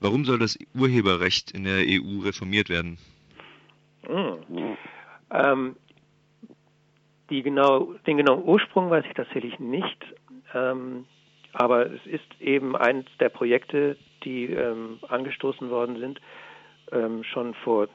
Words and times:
Warum 0.00 0.24
soll 0.24 0.38
das 0.38 0.58
Urheberrecht 0.74 1.50
in 1.50 1.64
der 1.64 1.84
EU 1.86 2.20
reformiert 2.24 2.68
werden? 2.68 2.98
Mhm. 4.08 4.76
Ähm, 5.30 5.76
genau, 7.28 7.94
den 8.06 8.16
genauen 8.16 8.44
Ursprung 8.44 8.90
weiß 8.90 9.04
ich 9.06 9.14
tatsächlich 9.14 9.58
nicht, 9.58 9.98
ähm, 10.54 11.04
aber 11.52 11.86
es 11.86 12.06
ist 12.06 12.40
eben 12.40 12.76
eines 12.76 13.06
der 13.18 13.28
Projekte, 13.28 13.96
die 14.24 14.46
ähm, 14.46 14.98
angestoßen 15.08 15.68
worden 15.70 15.98
sind, 15.98 16.20
ähm, 16.92 17.24
schon 17.24 17.54
vor 17.54 17.88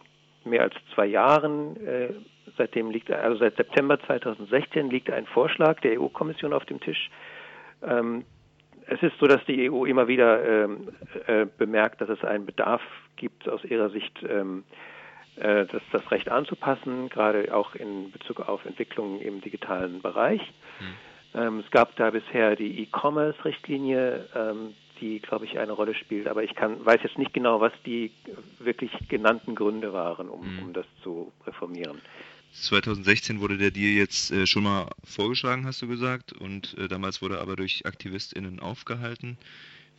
mehr 0.46 0.62
als 0.64 0.76
zwei 0.94 1.06
Jahren. 1.06 1.78
Äh, 1.86 2.14
seitdem 2.58 2.92
liegt, 2.92 3.10
also 3.10 3.40
seit 3.40 3.56
September 3.56 4.00
2016 4.00 4.90
liegt 4.90 5.10
ein 5.10 5.26
Vorschlag 5.26 5.80
der 5.82 6.00
EU-Kommission 6.00 6.54
auf 6.54 6.66
dem 6.66 6.80
Tisch. 6.80 7.10
Es 8.88 9.02
ist 9.02 9.18
so, 9.20 9.28
dass 9.28 9.44
die 9.46 9.70
EU 9.70 9.86
immer 9.86 10.08
wieder 10.08 10.64
ähm, 10.66 10.90
äh, 11.28 11.46
bemerkt, 11.58 12.02
dass 12.02 12.10
es 12.10 12.24
einen 12.24 12.46
Bedarf 12.46 12.82
gibt, 13.16 13.48
aus 13.48 13.64
ihrer 13.64 13.90
Sicht 13.90 14.24
ähm, 14.28 14.64
äh, 15.36 15.66
das, 15.66 15.82
das 15.92 16.12
Recht 16.12 16.30
anzupassen, 16.30 17.10
gerade 17.10 17.54
auch 17.56 17.76
in 17.76 18.12
Bezug 18.12 18.40
auf 18.48 18.66
Entwicklungen 18.66 19.22
im 19.22 19.42
digitalen 19.42 20.02
Bereich. 20.02 20.42
Mhm. 20.80 21.40
Ähm, 21.40 21.60
es 21.66 21.72
gab 21.72 21.96
da 21.96 22.12
bisher 22.12 22.56
die 22.56 22.84
E-Commerce-Richtlinie, 22.84 24.30
ähm, 24.36 24.76
die, 25.00 25.20
glaube 25.20 25.46
ich, 25.46 25.58
eine 25.58 25.72
Rolle 25.72 25.96
spielt, 25.96 26.28
aber 26.28 26.44
ich 26.44 26.54
kann, 26.56 26.86
weiß 26.86 27.02
jetzt 27.04 27.18
nicht 27.18 27.34
genau, 27.34 27.60
was 27.60 27.74
die 27.86 28.12
wirklich 28.60 28.92
genannten 29.10 29.56
Gründe 29.56 29.92
waren, 29.92 30.30
um, 30.30 30.42
mhm. 30.42 30.64
um 30.64 30.74
das 30.74 30.86
zu 31.02 31.32
reformieren. 31.46 32.00
2016 32.54 33.40
wurde 33.42 33.58
der 33.58 33.72
Deal 33.72 33.98
jetzt 33.98 34.32
äh, 34.32 34.46
schon 34.46 34.64
mal 34.64 34.90
vorgeschlagen, 35.04 35.66
hast 35.66 35.82
du 35.82 35.88
gesagt, 35.88 36.34
und 36.34 36.78
äh, 36.78 36.88
damals 36.88 37.22
wurde 37.22 37.42
aber 37.42 37.56
durch 37.56 37.86
AktivistInnen 37.86 38.60
aufgehalten. 38.60 39.38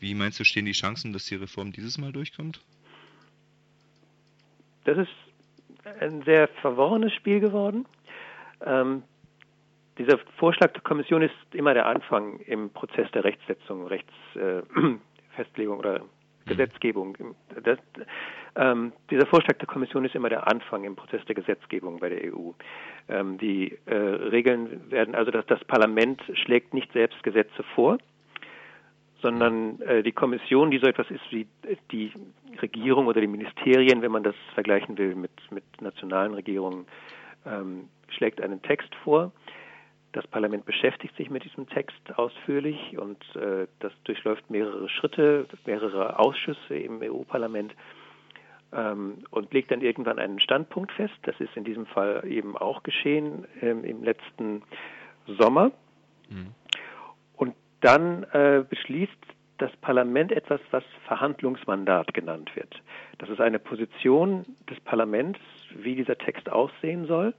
Wie 0.00 0.14
meinst 0.14 0.38
du, 0.40 0.44
stehen 0.44 0.64
die 0.64 0.72
Chancen, 0.72 1.12
dass 1.12 1.26
die 1.26 1.34
Reform 1.36 1.72
dieses 1.72 1.98
Mal 1.98 2.12
durchkommt? 2.12 2.60
Das 4.84 4.98
ist 4.98 5.10
ein 6.00 6.22
sehr 6.22 6.48
verworrenes 6.60 7.12
Spiel 7.14 7.40
geworden. 7.40 7.86
Ähm, 8.64 9.02
dieser 9.98 10.18
Vorschlag 10.38 10.72
der 10.72 10.82
Kommission 10.82 11.22
ist 11.22 11.34
immer 11.52 11.74
der 11.74 11.86
Anfang 11.86 12.40
im 12.40 12.70
Prozess 12.70 13.10
der 13.12 13.24
Rechtsetzung, 13.24 13.86
Rechtsfestlegung 13.86 15.76
äh, 15.76 15.78
oder. 15.78 16.04
Gesetzgebung. 16.46 17.16
Das, 17.62 17.78
ähm, 18.56 18.92
dieser 19.10 19.26
Vorschlag 19.26 19.58
der 19.58 19.66
Kommission 19.66 20.04
ist 20.04 20.14
immer 20.14 20.28
der 20.28 20.48
Anfang 20.50 20.84
im 20.84 20.96
Prozess 20.96 21.24
der 21.26 21.34
Gesetzgebung 21.34 21.98
bei 21.98 22.08
der 22.08 22.34
EU. 22.34 22.50
Ähm, 23.08 23.38
die 23.38 23.76
äh, 23.86 23.94
Regeln 23.94 24.90
werden, 24.90 25.14
also 25.14 25.30
dass 25.30 25.46
das 25.46 25.64
Parlament 25.64 26.22
schlägt 26.34 26.74
nicht 26.74 26.92
selbst 26.92 27.22
Gesetze 27.22 27.62
vor, 27.74 27.98
sondern 29.22 29.80
äh, 29.80 30.02
die 30.02 30.12
Kommission, 30.12 30.70
die 30.70 30.78
so 30.78 30.86
etwas 30.86 31.10
ist 31.10 31.22
wie 31.30 31.46
die 31.90 32.12
Regierung 32.60 33.06
oder 33.06 33.20
die 33.20 33.26
Ministerien, 33.26 34.02
wenn 34.02 34.12
man 34.12 34.22
das 34.22 34.34
vergleichen 34.52 34.98
will 34.98 35.14
mit, 35.14 35.32
mit 35.50 35.64
nationalen 35.80 36.34
Regierungen, 36.34 36.86
ähm, 37.46 37.88
schlägt 38.08 38.40
einen 38.40 38.62
Text 38.62 38.94
vor. 39.02 39.32
Das 40.14 40.24
Parlament 40.28 40.64
beschäftigt 40.64 41.16
sich 41.16 41.28
mit 41.28 41.44
diesem 41.44 41.68
Text 41.68 42.16
ausführlich 42.16 42.96
und 42.96 43.18
äh, 43.34 43.66
das 43.80 43.92
durchläuft 44.04 44.48
mehrere 44.48 44.88
Schritte, 44.88 45.48
mehrere 45.66 46.20
Ausschüsse 46.20 46.76
im 46.76 47.02
EU-Parlament 47.02 47.74
ähm, 48.72 49.24
und 49.32 49.52
legt 49.52 49.72
dann 49.72 49.80
irgendwann 49.80 50.20
einen 50.20 50.38
Standpunkt 50.38 50.92
fest. 50.92 51.14
Das 51.22 51.34
ist 51.40 51.56
in 51.56 51.64
diesem 51.64 51.86
Fall 51.86 52.22
eben 52.28 52.56
auch 52.56 52.84
geschehen 52.84 53.44
ähm, 53.60 53.82
im 53.82 54.04
letzten 54.04 54.62
Sommer. 55.26 55.72
Mhm. 56.28 56.54
Und 57.34 57.56
dann 57.80 58.22
äh, 58.32 58.62
beschließt 58.70 59.18
das 59.58 59.74
Parlament 59.78 60.30
etwas, 60.30 60.60
was 60.70 60.84
Verhandlungsmandat 61.08 62.14
genannt 62.14 62.54
wird. 62.54 62.72
Das 63.18 63.30
ist 63.30 63.40
eine 63.40 63.58
Position 63.58 64.44
des 64.70 64.78
Parlaments, 64.78 65.40
wie 65.74 65.96
dieser 65.96 66.18
Text 66.18 66.48
aussehen 66.48 67.06
soll. 67.06 67.34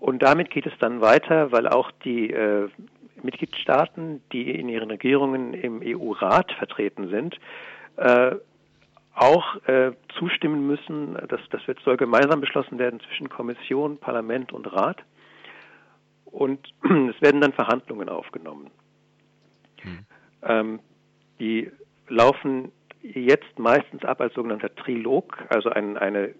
Und 0.00 0.22
damit 0.22 0.50
geht 0.50 0.66
es 0.66 0.72
dann 0.78 1.00
weiter, 1.00 1.50
weil 1.52 1.68
auch 1.68 1.90
die 2.04 2.30
äh, 2.30 2.68
Mitgliedstaaten, 3.22 4.22
die 4.32 4.50
in 4.50 4.68
ihren 4.68 4.90
Regierungen 4.90 5.54
im 5.54 5.82
EU-Rat 5.82 6.52
vertreten 6.52 7.08
sind, 7.08 7.38
äh, 7.96 8.36
auch 9.14 9.56
äh, 9.66 9.92
zustimmen 10.18 10.66
müssen. 10.66 11.16
Das, 11.28 11.40
das 11.50 11.66
wird, 11.66 11.80
soll 11.80 11.96
gemeinsam 11.96 12.40
beschlossen 12.40 12.78
werden 12.78 13.00
zwischen 13.00 13.28
Kommission, 13.28 13.98
Parlament 13.98 14.52
und 14.52 14.72
Rat. 14.72 15.02
Und 16.24 16.60
es 16.84 17.20
werden 17.20 17.40
dann 17.40 17.52
Verhandlungen 17.52 18.08
aufgenommen. 18.08 18.70
Hm. 19.80 19.98
Ähm, 20.42 20.80
die 21.40 21.70
laufen 22.08 22.70
jetzt 23.02 23.58
meistens 23.58 24.04
ab 24.04 24.20
als 24.20 24.34
sogenannter 24.34 24.74
Trilog, 24.74 25.44
also 25.48 25.70
ein, 25.70 25.96
eine 25.96 26.34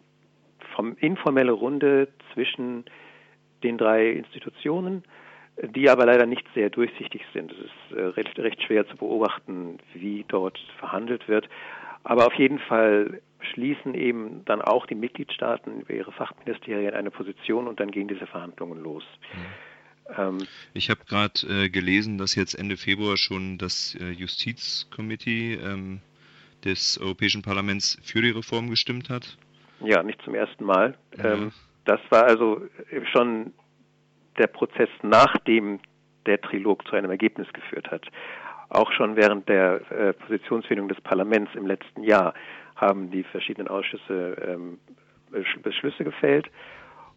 informelle 1.00 1.52
Runde 1.52 2.08
zwischen 2.32 2.84
den 3.62 3.78
drei 3.78 4.10
Institutionen, 4.10 5.04
die 5.62 5.90
aber 5.90 6.06
leider 6.06 6.26
nicht 6.26 6.46
sehr 6.54 6.70
durchsichtig 6.70 7.22
sind. 7.32 7.52
Es 7.52 7.58
ist 7.58 7.96
äh, 7.96 8.02
recht, 8.02 8.38
recht 8.38 8.62
schwer 8.62 8.86
zu 8.88 8.96
beobachten, 8.96 9.78
wie 9.94 10.24
dort 10.28 10.58
verhandelt 10.78 11.28
wird. 11.28 11.48
Aber 12.04 12.26
auf 12.26 12.34
jeden 12.34 12.58
Fall 12.60 13.20
schließen 13.40 13.94
eben 13.94 14.44
dann 14.44 14.62
auch 14.62 14.86
die 14.86 14.94
Mitgliedstaaten 14.94 15.80
über 15.80 15.94
ihre 15.94 16.12
Fachministerien 16.12 16.94
eine 16.94 17.10
Position 17.10 17.66
und 17.66 17.80
dann 17.80 17.90
gehen 17.90 18.08
diese 18.08 18.26
Verhandlungen 18.26 18.82
los. 18.82 19.04
Mhm. 19.32 20.16
Ähm, 20.16 20.38
ich 20.74 20.90
habe 20.90 21.00
gerade 21.06 21.40
äh, 21.48 21.68
gelesen, 21.68 22.18
dass 22.18 22.34
jetzt 22.34 22.54
Ende 22.54 22.76
Februar 22.76 23.16
schon 23.16 23.58
das 23.58 23.96
äh, 24.00 24.10
Justizkomitee 24.10 25.54
ähm, 25.54 26.00
des 26.64 26.98
Europäischen 26.98 27.42
Parlaments 27.42 27.98
für 28.02 28.22
die 28.22 28.30
Reform 28.30 28.70
gestimmt 28.70 29.10
hat. 29.10 29.36
Ja, 29.80 30.02
nicht 30.02 30.20
zum 30.22 30.34
ersten 30.34 30.64
Mal. 30.64 30.96
Ja. 31.16 31.34
Ähm, 31.34 31.52
das 31.88 32.00
war 32.10 32.24
also 32.24 32.60
schon 33.12 33.54
der 34.36 34.46
Prozess, 34.46 34.90
nachdem 35.02 35.80
der 36.26 36.38
Trilog 36.40 36.86
zu 36.86 36.94
einem 36.96 37.10
Ergebnis 37.10 37.50
geführt 37.54 37.90
hat. 37.90 38.06
Auch 38.68 38.92
schon 38.92 39.16
während 39.16 39.48
der 39.48 39.80
äh, 39.90 40.12
Positionsfindung 40.12 40.88
des 40.88 41.00
Parlaments 41.00 41.50
im 41.54 41.66
letzten 41.66 42.02
Jahr 42.02 42.34
haben 42.76 43.10
die 43.10 43.24
verschiedenen 43.24 43.68
Ausschüsse 43.68 44.36
ähm, 44.46 44.78
Beschlüsse 45.62 46.04
gefällt. 46.04 46.50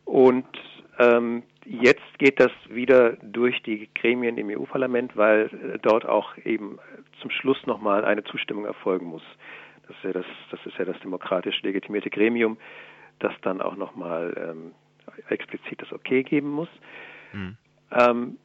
Und 0.05 0.47
ähm, 0.99 1.43
jetzt 1.65 2.17
geht 2.17 2.39
das 2.39 2.51
wieder 2.69 3.17
durch 3.21 3.61
die 3.63 3.89
Gremien 3.93 4.37
im 4.37 4.49
EU-Parlament, 4.49 5.17
weil 5.17 5.47
äh, 5.47 5.79
dort 5.81 6.05
auch 6.05 6.37
eben 6.37 6.79
zum 7.19 7.29
Schluss 7.29 7.65
nochmal 7.65 8.05
eine 8.05 8.23
Zustimmung 8.23 8.65
erfolgen 8.65 9.07
muss. 9.07 9.23
Das 9.87 9.97
ist 9.97 10.03
ja 10.03 10.13
das, 10.13 10.25
das, 10.49 10.65
ist 10.65 10.77
ja 10.77 10.85
das 10.85 10.99
demokratisch 11.01 11.61
legitimierte 11.61 12.09
Gremium, 12.09 12.57
das 13.19 13.33
dann 13.41 13.61
auch 13.61 13.75
nochmal 13.75 14.33
ähm, 14.37 14.71
explizit 15.29 15.81
das 15.81 15.91
Okay 15.91 16.23
geben 16.23 16.49
muss. 16.49 16.69
Mhm. 17.33 17.57
Ähm, 17.91 18.37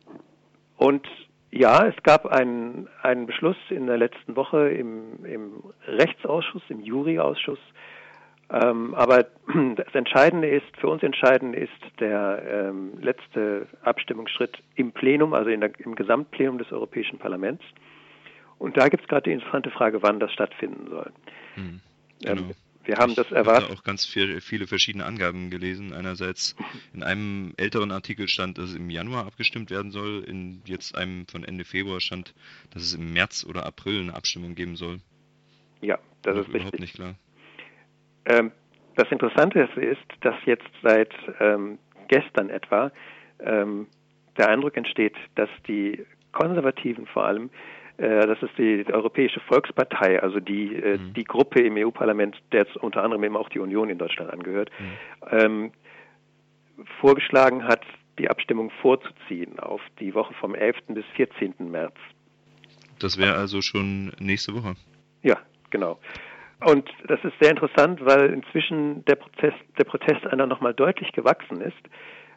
und 0.77 1.07
ja, 1.51 1.87
es 1.87 2.03
gab 2.03 2.27
einen, 2.27 2.89
einen 3.03 3.27
Beschluss 3.27 3.57
in 3.71 3.87
der 3.87 3.97
letzten 3.97 4.37
Woche 4.37 4.69
im, 4.69 5.25
im 5.25 5.63
Rechtsausschuss, 5.87 6.63
im 6.69 6.81
Juryausschuss. 6.81 7.59
Ähm, 8.51 8.95
aber 8.95 9.27
das 9.77 9.95
Entscheidende 9.95 10.49
ist, 10.49 10.77
für 10.79 10.89
uns 10.89 11.03
entscheidend 11.03 11.57
ist 11.57 11.71
der 11.99 12.43
ähm, 12.49 12.99
letzte 13.01 13.67
Abstimmungsschritt 13.83 14.59
im 14.75 14.93
Plenum, 14.93 15.35
also 15.35 15.51
der, 15.51 15.71
im 15.81 15.95
Gesamtplenum 15.95 16.59
des 16.59 16.71
Europäischen 16.73 17.19
Parlaments. 17.19 17.65
Und 18.59 18.77
da 18.77 18.89
gibt 18.89 19.03
es 19.03 19.09
gerade 19.09 19.25
die 19.25 19.33
interessante 19.33 19.71
Frage, 19.71 20.03
wann 20.03 20.21
das 20.21 20.33
stattfinden 20.33 20.89
soll. 20.89 21.13
Hm, 21.55 21.81
genau. 22.23 22.43
ähm, 22.43 22.51
wir 22.87 22.97
haben 22.97 23.11
ich 23.11 23.17
das 23.17 23.31
erwartet. 23.33 23.71
Ich 23.71 23.79
auch 23.79 23.83
ganz 23.83 24.05
viel, 24.05 24.41
viele 24.41 24.67
verschiedene 24.67 25.05
Angaben 25.05 25.51
gelesen. 25.51 25.93
Einerseits 25.93 26.57
in 26.95 27.03
einem 27.03 27.53
älteren 27.57 27.91
Artikel 27.91 28.29
stand, 28.29 28.59
dass 28.59 28.71
es 28.71 28.75
im 28.77 28.91
Januar 28.91 29.27
abgestimmt 29.27 29.71
werden 29.71 29.91
soll. 29.91 30.25
In 30.25 30.63
jetzt 30.67 30.97
einem 30.97 31.27
von 31.27 31.45
Ende 31.45 31.65
Februar 31.65 32.01
stand, 32.01 32.35
dass 32.73 32.83
es 32.83 32.95
im 32.95 33.13
März 33.13 33.45
oder 33.49 33.67
April 33.67 34.01
eine 34.01 34.15
Abstimmung 34.15 34.55
geben 34.55 34.77
soll. 34.77 34.99
Ja, 35.81 35.99
das 36.23 36.39
ist 36.39 36.49
überhaupt 36.49 36.75
richtig. 36.75 36.81
nicht 36.81 36.95
klar. 36.95 37.15
Ähm, 38.27 38.53
das 38.97 39.11
Interessante 39.11 39.69
ist, 39.77 40.07
dass 40.23 40.35
jetzt 40.47 40.71
seit 40.83 41.13
ähm, 41.41 41.79
gestern 42.09 42.51
etwa 42.51 42.91
ähm, 43.41 43.87
der 44.39 44.49
Eindruck 44.49 44.77
entsteht, 44.77 45.15
dass 45.35 45.51
die 45.69 46.05
Konservativen 46.33 47.07
vor 47.07 47.25
allem 47.25 47.51
das 47.99 48.43
ist 48.43 48.57
die 48.59 48.85
Europäische 48.93 49.41
Volkspartei, 49.41 50.23
also 50.23 50.41
die, 50.41 50.75
äh, 50.75 50.99
mhm. 50.99 51.15
die 51.15 51.25
Gruppe 51.25 51.61
im 51.63 51.77
EU-Parlament, 51.77 52.37
der 52.53 52.65
jetzt 52.65 52.77
unter 52.77 53.03
anderem 53.03 53.25
eben 53.25 53.37
auch 53.37 53.49
die 53.49 53.59
Union 53.59 53.89
in 53.89 53.99
Deutschland 53.99 54.31
angehört, 54.31 54.71
mhm. 54.79 54.93
ähm, 55.31 55.73
vorgeschlagen 57.01 57.65
hat, 57.65 57.81
die 58.19 58.29
Abstimmung 58.29 58.71
vorzuziehen 58.83 59.59
auf 59.59 59.81
die 60.01 60.15
Woche 60.15 60.35
vom 60.35 60.55
11. 60.55 60.77
bis 60.89 61.05
14. 61.17 61.55
März. 61.59 61.95
Das 62.99 63.19
wäre 63.19 63.37
also 63.37 63.61
schon 63.61 64.13
nächste 64.19 64.55
Woche. 64.55 64.75
Ja, 65.23 65.39
genau. 65.71 65.99
Und 66.65 66.89
das 67.07 67.23
ist 67.23 67.35
sehr 67.41 67.51
interessant, 67.51 68.03
weil 68.05 68.33
inzwischen 68.33 69.05
der 69.05 69.17
Prozess, 69.17 69.53
der 69.79 69.85
Protest 69.85 70.27
einer 70.27 70.47
nochmal 70.47 70.73
deutlich 70.73 71.13
gewachsen 71.13 71.61
ist. 71.61 71.77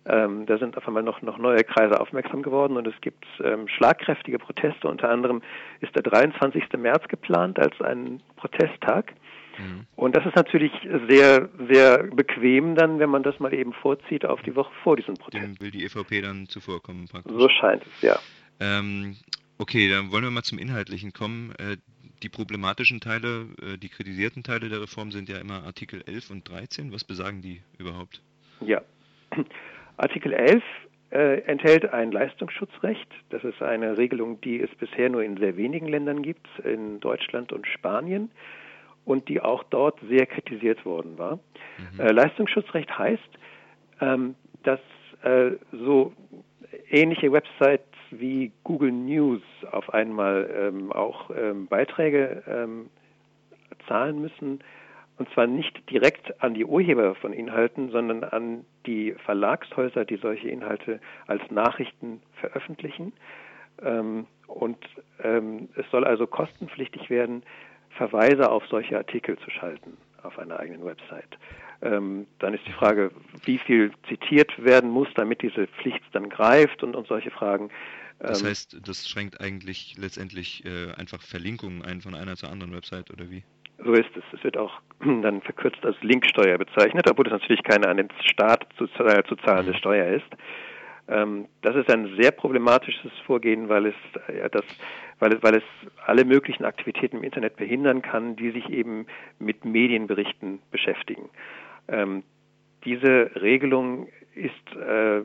Ähm, 0.06 0.46
da 0.46 0.58
sind 0.58 0.78
auf 0.78 0.88
einmal 0.88 1.04
noch, 1.04 1.22
noch 1.22 1.38
neue 1.38 1.64
Kreise 1.64 2.00
aufmerksam 2.00 2.42
geworden 2.42 2.78
und 2.78 2.88
es 2.88 3.00
gibt 3.02 3.26
ähm, 3.44 3.68
schlagkräftige 3.68 4.40
Proteste. 4.40 4.88
Unter 4.88 5.10
anderem 5.10 5.42
ist 5.82 5.96
der 5.96 6.04
23. 6.04 6.64
März 6.78 7.08
geplant 7.08 7.60
als 7.60 7.80
ein 7.82 8.22
Protesttag. 8.38 9.14
Mhm. 9.58 9.86
Und 9.96 10.16
das 10.16 10.26
ist 10.26 10.36
natürlich 10.36 10.72
sehr, 11.10 11.50
sehr 11.70 12.04
bequem 12.04 12.76
dann, 12.76 13.00
wenn 13.00 13.10
man 13.10 13.24
das 13.24 13.40
mal 13.40 13.54
eben 13.54 13.74
vorzieht 13.74 14.26
auf 14.26 14.42
die 14.44 14.56
Woche 14.56 14.72
vor 14.84 14.96
diesem 14.96 15.16
Protest. 15.16 15.44
Dem 15.44 15.60
will 15.60 15.72
die 15.72 15.84
EVP 15.84 16.22
dann 16.22 16.48
zuvorkommen 16.48 17.08
praktisch. 17.08 17.34
So 17.38 17.50
scheint 17.50 17.84
es, 17.86 18.02
ja. 18.02 18.18
Ähm, 18.60 19.18
okay, 19.58 19.90
dann 19.90 20.12
wollen 20.12 20.24
wir 20.24 20.32
mal 20.32 20.44
zum 20.44 20.60
Inhaltlichen 20.60 21.14
kommen. 21.14 21.54
Äh, 21.58 21.78
die 22.24 22.30
problematischen 22.30 23.00
Teile, 23.00 23.48
äh, 23.62 23.78
die 23.78 23.90
kritisierten 23.90 24.44
Teile 24.44 24.70
der 24.70 24.82
Reform 24.82 25.12
sind 25.12 25.30
ja 25.30 25.38
immer 25.38 25.64
Artikel 25.64 26.04
11 26.06 26.32
und 26.32 26.50
13. 26.50 26.92
Was 26.92 27.04
besagen 27.04 27.42
die 27.42 27.62
überhaupt? 27.78 28.22
Ja, 28.62 28.82
Artikel 30.00 30.34
11 30.34 30.64
äh, 31.12 31.42
enthält 31.42 31.92
ein 31.92 32.12
Leistungsschutzrecht. 32.12 33.08
Das 33.30 33.44
ist 33.44 33.62
eine 33.62 33.98
Regelung, 33.98 34.40
die 34.42 34.62
es 34.62 34.70
bisher 34.76 35.10
nur 35.10 35.24
in 35.24 35.38
sehr 35.38 35.58
wenigen 35.58 35.88
Ländern 35.88 36.22
gibt, 36.22 36.48
in 36.64 37.00
Deutschland 37.00 37.52
und 37.52 37.68
Spanien 37.68 38.32
und 39.06 39.28
die 39.28 39.42
auch 39.42 39.64
dort 39.64 40.00
sehr 40.08 40.26
kritisiert 40.26 40.86
worden 40.86 41.18
war. 41.18 41.40
Mhm. 41.94 42.00
Äh, 42.00 42.12
Leistungsschutzrecht 42.12 42.98
heißt, 42.98 43.30
ähm, 44.02 44.36
dass 44.64 44.80
äh, 45.24 45.52
so 45.72 46.14
ähnliche 46.90 47.32
Websites 47.32 47.86
wie 48.12 48.52
Google 48.64 48.92
News 48.92 49.42
auf 49.72 49.94
einmal 49.94 50.50
ähm, 50.56 50.92
auch 50.92 51.30
ähm, 51.36 51.68
Beiträge 51.68 52.44
ähm, 52.48 52.90
zahlen 53.88 54.22
müssen, 54.22 54.60
und 55.18 55.30
zwar 55.34 55.48
nicht 55.48 55.90
direkt 55.90 56.42
an 56.42 56.54
die 56.54 56.64
Urheber 56.64 57.14
von 57.16 57.34
Inhalten, 57.34 57.92
sondern 57.92 58.24
an 58.24 58.66
die 58.90 59.16
Verlagshäuser, 59.24 60.04
die 60.04 60.18
solche 60.18 60.50
Inhalte 60.50 61.00
als 61.28 61.44
Nachrichten 61.52 62.22
veröffentlichen. 62.42 63.14
Ähm, 63.84 64.26
und 64.48 64.84
ähm, 65.24 65.70
es 65.76 65.86
soll 65.92 66.06
also 66.06 66.26
kostenpflichtig 66.26 67.10
werden, 67.12 67.44
Verweise 67.92 68.50
auf 68.50 68.64
solche 68.68 68.98
Artikel 68.98 69.38
zu 69.38 69.52
schalten 69.52 69.96
auf 70.24 70.40
einer 70.40 70.60
eigenen 70.60 70.84
Website. 70.84 71.38
Ähm, 71.82 72.26
dann 72.40 72.54
ist 72.54 72.66
die 72.68 72.74
Frage, 72.74 73.12
wie 73.46 73.60
viel 73.60 73.92
zitiert 74.08 74.52
werden 74.64 74.90
muss, 74.90 75.08
damit 75.16 75.44
diese 75.44 75.68
Pflicht 75.68 76.02
dann 76.12 76.30
greift 76.30 76.84
und, 76.84 76.96
und 76.96 77.08
solche 77.08 77.32
Fragen. 77.32 77.70
Das 78.20 78.42
ähm, 78.42 78.50
heißt, 78.50 78.78
das 78.86 79.08
schränkt 79.08 79.40
eigentlich 79.40 79.96
letztendlich 79.98 80.66
äh, 80.66 80.92
einfach 80.98 81.22
Verlinkungen 81.22 81.84
ein 81.84 82.02
von 82.02 82.16
einer 82.16 82.36
zur 82.36 82.50
anderen 82.50 82.74
Website 82.74 83.12
oder 83.12 83.30
wie? 83.30 83.44
So 83.84 83.94
ist 83.94 84.10
es. 84.16 84.24
Es 84.34 84.44
wird 84.44 84.58
auch 84.58 84.82
dann 85.00 85.42
verkürzt 85.42 85.86
als 85.86 86.02
Linksteuer 86.02 86.58
bezeichnet, 86.58 87.10
obwohl 87.10 87.26
das 87.26 87.34
natürlich 87.34 87.64
keine 87.64 87.88
an 87.88 87.98
den 87.98 88.10
Staat 88.22 88.68
zu, 88.78 88.86
äh, 88.86 89.24
zu 89.28 89.36
zahlende 89.38 89.72
mhm. 89.72 89.78
Steuer 89.78 90.08
ist. 90.08 90.30
Ähm, 91.08 91.48
das 91.62 91.76
ist 91.76 91.92
ein 91.92 92.16
sehr 92.20 92.32
problematisches 92.32 93.12
Vorgehen, 93.26 93.68
weil 93.70 93.88
es, 93.88 93.96
äh, 94.28 94.50
das, 94.50 94.64
weil, 95.20 95.34
es, 95.34 95.44
weil 95.44 95.56
es 95.56 95.64
alle 96.06 96.26
möglichen 96.26 96.66
Aktivitäten 96.66 97.18
im 97.18 97.24
Internet 97.24 97.56
behindern 97.56 98.02
kann, 98.02 98.36
die 98.36 98.52
sich 98.52 98.70
eben 98.70 99.08
mit 99.40 99.66
Medienberichten 99.66 100.60
beschäftigen. 100.72 101.30
Ähm, 101.88 102.24
diese 102.86 103.32
Regelung 103.42 104.08
ist 104.36 104.76
äh, 104.76 105.24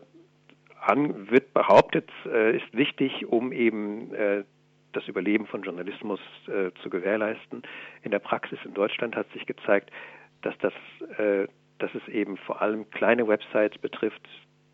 an, 0.81 1.31
wird 1.31 1.53
behauptet, 1.53 2.11
äh, 2.27 2.57
ist 2.57 2.77
wichtig, 2.77 3.27
um 3.27 3.53
eben 3.53 4.15
äh, 4.15 4.45
das 4.97 5.07
Überleben 5.09 5.47
von 5.47 5.63
Journalismus 5.63 6.21
äh, 6.47 6.71
zu 6.83 6.91
gewährleisten. 6.91 7.63
In 8.03 8.11
der 8.11 8.19
Praxis 8.19 8.59
in 8.65 8.75
Deutschland 8.75 9.17
hat 9.17 9.31
sich 9.33 9.47
gezeigt, 9.47 9.91
dass 10.43 10.55
das 10.59 10.73
äh, 11.19 11.47
dass 11.79 11.95
es 11.95 12.07
eben 12.09 12.37
vor 12.37 12.63
allem 12.63 12.89
kleine 12.91 13.27
Websites 13.27 13.79
betrifft, 13.79 14.23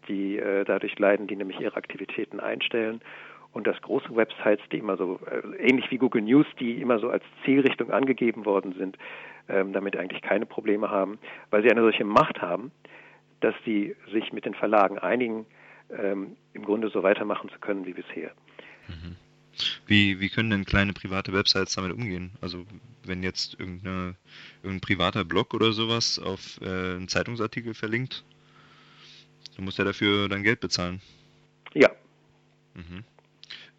die 0.09 0.39
äh, 0.39 0.65
dadurch 0.65 0.99
leiden, 0.99 1.27
die 1.27 1.37
nämlich 1.37 1.61
ihre 1.61 1.77
Aktivitäten 1.77 2.41
einstellen 2.41 3.01
und 3.53 3.67
dass 3.67 3.81
große 3.83 4.15
Websites, 4.15 4.63
die 4.71 4.79
immer 4.79 4.97
so 4.97 5.19
äh, 5.27 5.57
ähnlich 5.57 5.91
wie 5.91 5.99
Google 5.99 6.23
News, 6.23 6.47
die 6.59 6.81
immer 6.81 6.99
so 6.99 7.11
als 7.11 7.25
Zielrichtung 7.45 7.91
angegeben 7.91 8.45
worden 8.45 8.75
sind, 8.79 8.97
ähm, 9.49 9.73
damit 9.73 9.97
eigentlich 9.97 10.23
keine 10.23 10.47
Probleme 10.47 10.91
haben, 10.91 11.19
weil 11.51 11.63
sie 11.63 11.71
eine 11.71 11.83
solche 11.83 12.05
Macht 12.05 12.41
haben, 12.41 12.71
dass 13.41 13.55
sie 13.65 13.97
sich 14.13 14.33
mit 14.33 14.45
den 14.45 14.55
Verlagen 14.55 14.99
einigen, 14.99 15.47
ähm, 15.91 16.37
im 16.53 16.65
Grunde 16.65 16.89
so 16.91 17.03
weitermachen 17.03 17.51
zu 17.51 17.59
können 17.59 17.87
wie 17.87 17.95
bisher. 17.95 18.31
Mhm. 18.89 19.17
Wie, 19.87 20.21
wie 20.21 20.29
können 20.29 20.51
denn 20.51 20.65
kleine 20.65 20.93
private 20.93 21.33
Websites 21.33 21.75
damit 21.75 21.93
umgehen? 21.93 22.33
Also 22.41 22.67
wenn 23.05 23.23
jetzt 23.23 23.59
irgendein 23.59 24.17
privater 24.81 25.25
Blog 25.25 25.55
oder 25.55 25.73
sowas 25.73 26.19
auf 26.19 26.61
äh, 26.61 26.67
einen 26.67 27.09
Zeitungsartikel 27.09 27.75
verlinkt, 27.75 28.25
dann 29.57 29.65
muss 29.65 29.79
er 29.79 29.85
dafür 29.85 30.29
dann 30.29 30.43
Geld 30.43 30.61
bezahlen. 30.61 31.01
Ja. 31.75 31.91
Mhm. 32.75 33.05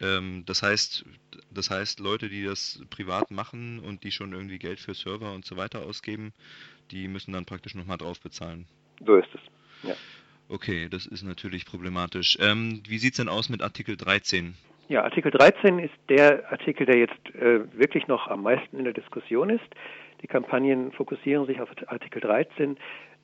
Ähm, 0.00 0.42
das 0.46 0.62
heißt, 0.62 1.04
das 1.50 1.70
heißt, 1.70 2.00
Leute, 2.00 2.28
die 2.28 2.44
das 2.44 2.82
privat 2.90 3.30
machen 3.30 3.78
und 3.78 4.04
die 4.04 4.10
schon 4.10 4.32
irgendwie 4.32 4.58
Geld 4.58 4.80
für 4.80 4.94
Server 4.94 5.32
und 5.32 5.44
so 5.44 5.56
weiter 5.56 5.82
ausgeben, 5.82 6.32
die 6.90 7.08
müssen 7.08 7.32
dann 7.32 7.44
praktisch 7.44 7.74
nochmal 7.74 7.98
drauf 7.98 8.20
bezahlen. 8.20 8.66
So 9.04 9.16
ist 9.16 9.28
es. 9.34 9.88
Ja. 9.88 9.96
Okay, 10.48 10.88
das 10.88 11.06
ist 11.06 11.22
natürlich 11.22 11.64
problematisch. 11.64 12.36
Ähm, 12.40 12.82
wie 12.86 12.98
sieht 12.98 13.14
es 13.14 13.16
denn 13.16 13.28
aus 13.28 13.48
mit 13.48 13.62
Artikel 13.62 13.96
13? 13.96 14.54
Ja, 14.88 15.04
Artikel 15.04 15.30
13 15.30 15.78
ist 15.78 15.94
der 16.08 16.50
Artikel, 16.50 16.86
der 16.86 16.98
jetzt 16.98 17.34
äh, 17.34 17.60
wirklich 17.78 18.08
noch 18.08 18.28
am 18.28 18.42
meisten 18.42 18.78
in 18.78 18.84
der 18.84 18.92
Diskussion 18.92 19.50
ist. 19.50 19.64
Die 20.22 20.26
Kampagnen 20.26 20.92
fokussieren 20.92 21.46
sich 21.46 21.60
auf 21.60 21.68
Artikel 21.86 22.20
13, 22.20 22.76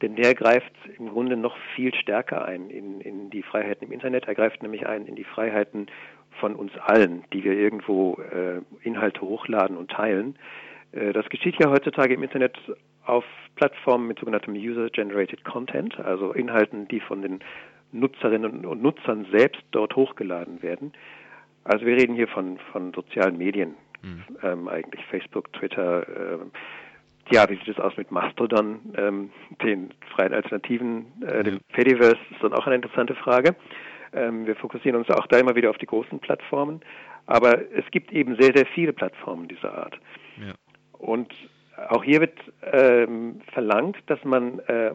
denn 0.02 0.16
der 0.16 0.34
greift 0.34 0.72
im 0.98 1.10
Grunde 1.10 1.36
noch 1.36 1.56
viel 1.74 1.94
stärker 1.94 2.44
ein 2.44 2.70
in, 2.70 3.00
in 3.00 3.30
die 3.30 3.42
Freiheiten 3.42 3.86
im 3.86 3.92
Internet. 3.92 4.26
Er 4.26 4.34
greift 4.34 4.62
nämlich 4.62 4.86
ein 4.86 5.06
in 5.06 5.14
die 5.14 5.24
Freiheiten 5.24 5.86
von 6.40 6.54
uns 6.54 6.72
allen, 6.78 7.24
die 7.32 7.44
wir 7.44 7.52
irgendwo 7.52 8.14
äh, 8.14 8.60
Inhalte 8.82 9.20
hochladen 9.22 9.76
und 9.76 9.90
teilen. 9.90 10.36
Äh, 10.92 11.12
das 11.12 11.28
geschieht 11.28 11.56
ja 11.60 11.70
heutzutage 11.70 12.14
im 12.14 12.22
Internet 12.22 12.56
auf 13.04 13.24
Plattformen 13.56 14.06
mit 14.06 14.18
sogenanntem 14.18 14.54
User-Generated 14.54 15.44
Content, 15.44 15.98
also 15.98 16.32
Inhalten, 16.32 16.88
die 16.88 17.00
von 17.00 17.22
den 17.22 17.40
Nutzerinnen 17.92 18.66
und 18.66 18.82
Nutzern 18.82 19.26
selbst 19.32 19.62
dort 19.70 19.96
hochgeladen 19.96 20.62
werden. 20.62 20.92
Also 21.68 21.84
wir 21.84 21.96
reden 21.96 22.14
hier 22.14 22.28
von, 22.28 22.58
von 22.72 22.94
sozialen 22.94 23.36
Medien, 23.36 23.74
mhm. 24.02 24.24
ähm, 24.42 24.68
eigentlich 24.68 25.04
Facebook, 25.06 25.52
Twitter. 25.52 26.06
Ähm, 26.08 26.50
ja, 27.30 27.48
wie 27.50 27.56
sieht 27.56 27.68
es 27.68 27.78
aus 27.78 27.94
mit 27.98 28.10
Mastodon, 28.10 28.80
ähm, 28.96 29.30
den 29.62 29.90
freien 30.14 30.32
Alternativen, 30.32 31.04
äh, 31.26 31.42
dem 31.42 31.58
Fediverse, 31.74 32.16
ist 32.30 32.42
dann 32.42 32.54
auch 32.54 32.66
eine 32.66 32.76
interessante 32.76 33.14
Frage. 33.14 33.54
Ähm, 34.14 34.46
wir 34.46 34.56
fokussieren 34.56 34.96
uns 34.96 35.10
auch 35.10 35.26
da 35.26 35.38
immer 35.38 35.54
wieder 35.54 35.68
auf 35.68 35.76
die 35.76 35.84
großen 35.84 36.18
Plattformen, 36.20 36.80
aber 37.26 37.60
es 37.72 37.84
gibt 37.90 38.12
eben 38.12 38.36
sehr, 38.40 38.52
sehr 38.54 38.64
viele 38.64 38.94
Plattformen 38.94 39.46
dieser 39.46 39.76
Art. 39.76 40.00
Ja. 40.38 40.54
Und 40.92 41.34
auch 41.90 42.02
hier 42.02 42.22
wird 42.22 42.38
ähm, 42.72 43.42
verlangt, 43.52 43.98
dass 44.06 44.24
man 44.24 44.60
äh, 44.60 44.92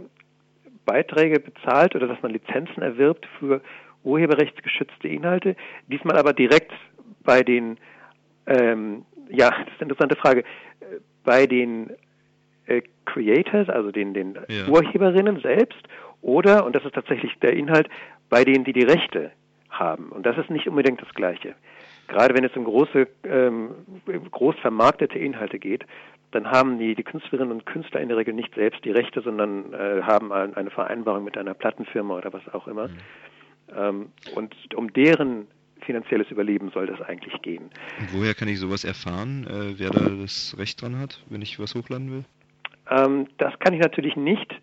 Beiträge 0.88 1.39
bezahlt 1.39 1.95
oder 1.95 2.07
dass 2.07 2.21
man 2.24 2.31
Lizenzen 2.31 2.81
erwirbt 2.81 3.27
für 3.38 3.62
urheberrechtsgeschützte 4.03 5.07
Inhalte, 5.07 5.55
diesmal 5.88 6.17
aber 6.17 6.33
direkt 6.33 6.72
bei 7.24 7.43
den, 7.43 7.77
ähm, 8.48 9.05
ja, 9.29 9.50
das 9.65 9.74
ist 9.74 9.81
eine 9.81 9.91
interessante 9.91 10.15
Frage, 10.15 10.43
bei 11.24 11.48
den 11.48 11.91
äh, 12.67 12.81
Creators, 13.05 13.69
also 13.69 13.91
den, 13.91 14.13
den 14.13 14.38
ja. 14.48 14.67
Urheberinnen 14.67 15.39
selbst, 15.41 15.81
oder, 16.22 16.65
und 16.65 16.75
das 16.75 16.86
ist 16.86 16.95
tatsächlich 16.95 17.33
der 17.41 17.53
Inhalt, 17.53 17.89
bei 18.29 18.45
denen, 18.45 18.63
die 18.63 18.74
die 18.74 18.83
Rechte 18.83 19.31
haben. 19.69 20.10
Und 20.10 20.25
das 20.25 20.38
ist 20.38 20.50
nicht 20.50 20.67
unbedingt 20.67 21.01
das 21.01 21.13
Gleiche. 21.13 21.55
Gerade 22.07 22.33
wenn 22.33 22.43
es 22.43 22.55
um 22.55 22.63
große, 22.63 23.07
ähm, 23.25 23.72
groß 24.31 24.55
vermarktete 24.60 25.19
Inhalte 25.19 25.60
geht, 25.60 25.86
dann 26.31 26.50
haben 26.50 26.79
die, 26.79 26.95
die 26.95 27.03
Künstlerinnen 27.03 27.51
und 27.51 27.65
Künstler 27.65 28.01
in 28.01 28.10
der 28.10 28.17
Regel 28.17 28.33
nicht 28.33 28.55
selbst 28.55 28.83
die 28.86 28.91
Rechte, 28.91 29.22
sondern 29.22 29.74
äh, 29.74 30.01
haben 30.01 30.31
eine 30.31 30.69
Vereinbarung 30.69 31.24
mit 31.24 31.38
einer 31.38 31.53
Plattenfirma 31.53 32.17
oder 32.17 32.33
was 32.33 32.41
auch 32.53 32.67
immer. 32.67 32.88
Mhm. 32.88 32.98
Ähm, 33.75 34.12
und 34.36 34.56
um 34.75 34.92
deren 34.94 35.48
finanzielles 35.86 36.30
Überleben 36.32 36.72
soll 36.74 36.88
das 36.88 37.01
eigentlich 37.01 37.42
gehen. 37.42 37.70
Und 38.00 38.13
woher 38.13 38.34
kann 38.34 38.48
ich 38.48 38.60
sowas 38.60 38.84
erfahren, 38.84 39.46
äh, 39.48 39.80
wer 39.80 39.89
da 39.89 40.10
das 40.10 40.56
Recht 40.58 40.82
dran 40.82 40.98
hat, 40.98 41.22
wenn 41.30 41.42
ich 41.42 41.60
was 41.60 41.75
hochladen 41.75 42.12
will? 42.12 42.24
Ähm, 42.89 43.27
das 43.38 43.58
kann 43.60 43.74
ich 43.74 43.82
natürlich 43.82 44.15
nicht. 44.15 44.53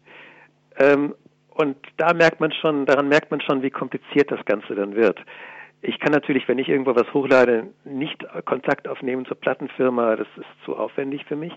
Ähm, 0.79 1.15
und 1.51 1.77
da 1.99 2.15
merkt 2.15 2.41
man 2.41 2.53
schon, 2.53 2.87
daran 2.87 3.09
merkt 3.09 3.31
man 3.31 3.41
schon, 3.41 3.63
wie 3.63 3.71
kompliziert 3.71 4.31
das 4.31 4.45
Ganze 4.47 4.75
dann 4.75 4.95
wird. 4.95 5.19
Ich 5.83 5.99
kann 5.99 6.13
natürlich, 6.13 6.47
wenn 6.49 6.59
ich 6.59 6.69
irgendwo 6.69 6.95
was 6.95 7.13
hochlade, 7.13 7.69
nicht 7.85 8.25
Kontakt 8.45 8.87
aufnehmen 8.87 9.27
zur 9.27 9.39
Plattenfirma, 9.39 10.17
das 10.17 10.29
ist 10.37 10.47
zu 10.65 10.77
aufwendig 10.77 11.25
für 11.25 11.37
mich. 11.37 11.53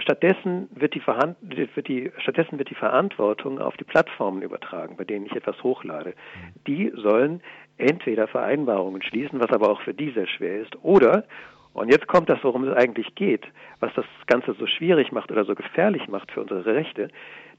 Stattdessen 0.00 0.68
wird 0.74 0.94
die, 0.94 1.02
wird 1.06 1.88
die, 1.88 2.10
stattdessen 2.18 2.58
wird 2.58 2.70
die 2.70 2.74
Verantwortung 2.74 3.60
auf 3.60 3.76
die 3.76 3.84
Plattformen 3.84 4.42
übertragen, 4.42 4.96
bei 4.96 5.04
denen 5.04 5.26
ich 5.26 5.32
etwas 5.32 5.62
hochlade. 5.62 6.10
Mhm. 6.10 6.64
Die 6.66 6.92
sollen 6.96 7.42
entweder 7.76 8.26
Vereinbarungen 8.26 9.02
schließen, 9.02 9.40
was 9.40 9.50
aber 9.50 9.70
auch 9.70 9.80
für 9.82 9.94
die 9.94 10.10
sehr 10.10 10.26
schwer 10.26 10.60
ist, 10.60 10.76
oder, 10.82 11.24
und 11.72 11.88
jetzt 11.90 12.08
kommt 12.08 12.28
das, 12.28 12.42
worum 12.42 12.64
es 12.64 12.76
eigentlich 12.76 13.14
geht, 13.14 13.46
was 13.78 13.92
das 13.94 14.04
Ganze 14.26 14.54
so 14.54 14.66
schwierig 14.66 15.12
macht 15.12 15.30
oder 15.30 15.44
so 15.44 15.54
gefährlich 15.54 16.08
macht 16.08 16.32
für 16.32 16.40
unsere 16.40 16.74
Rechte, 16.74 17.08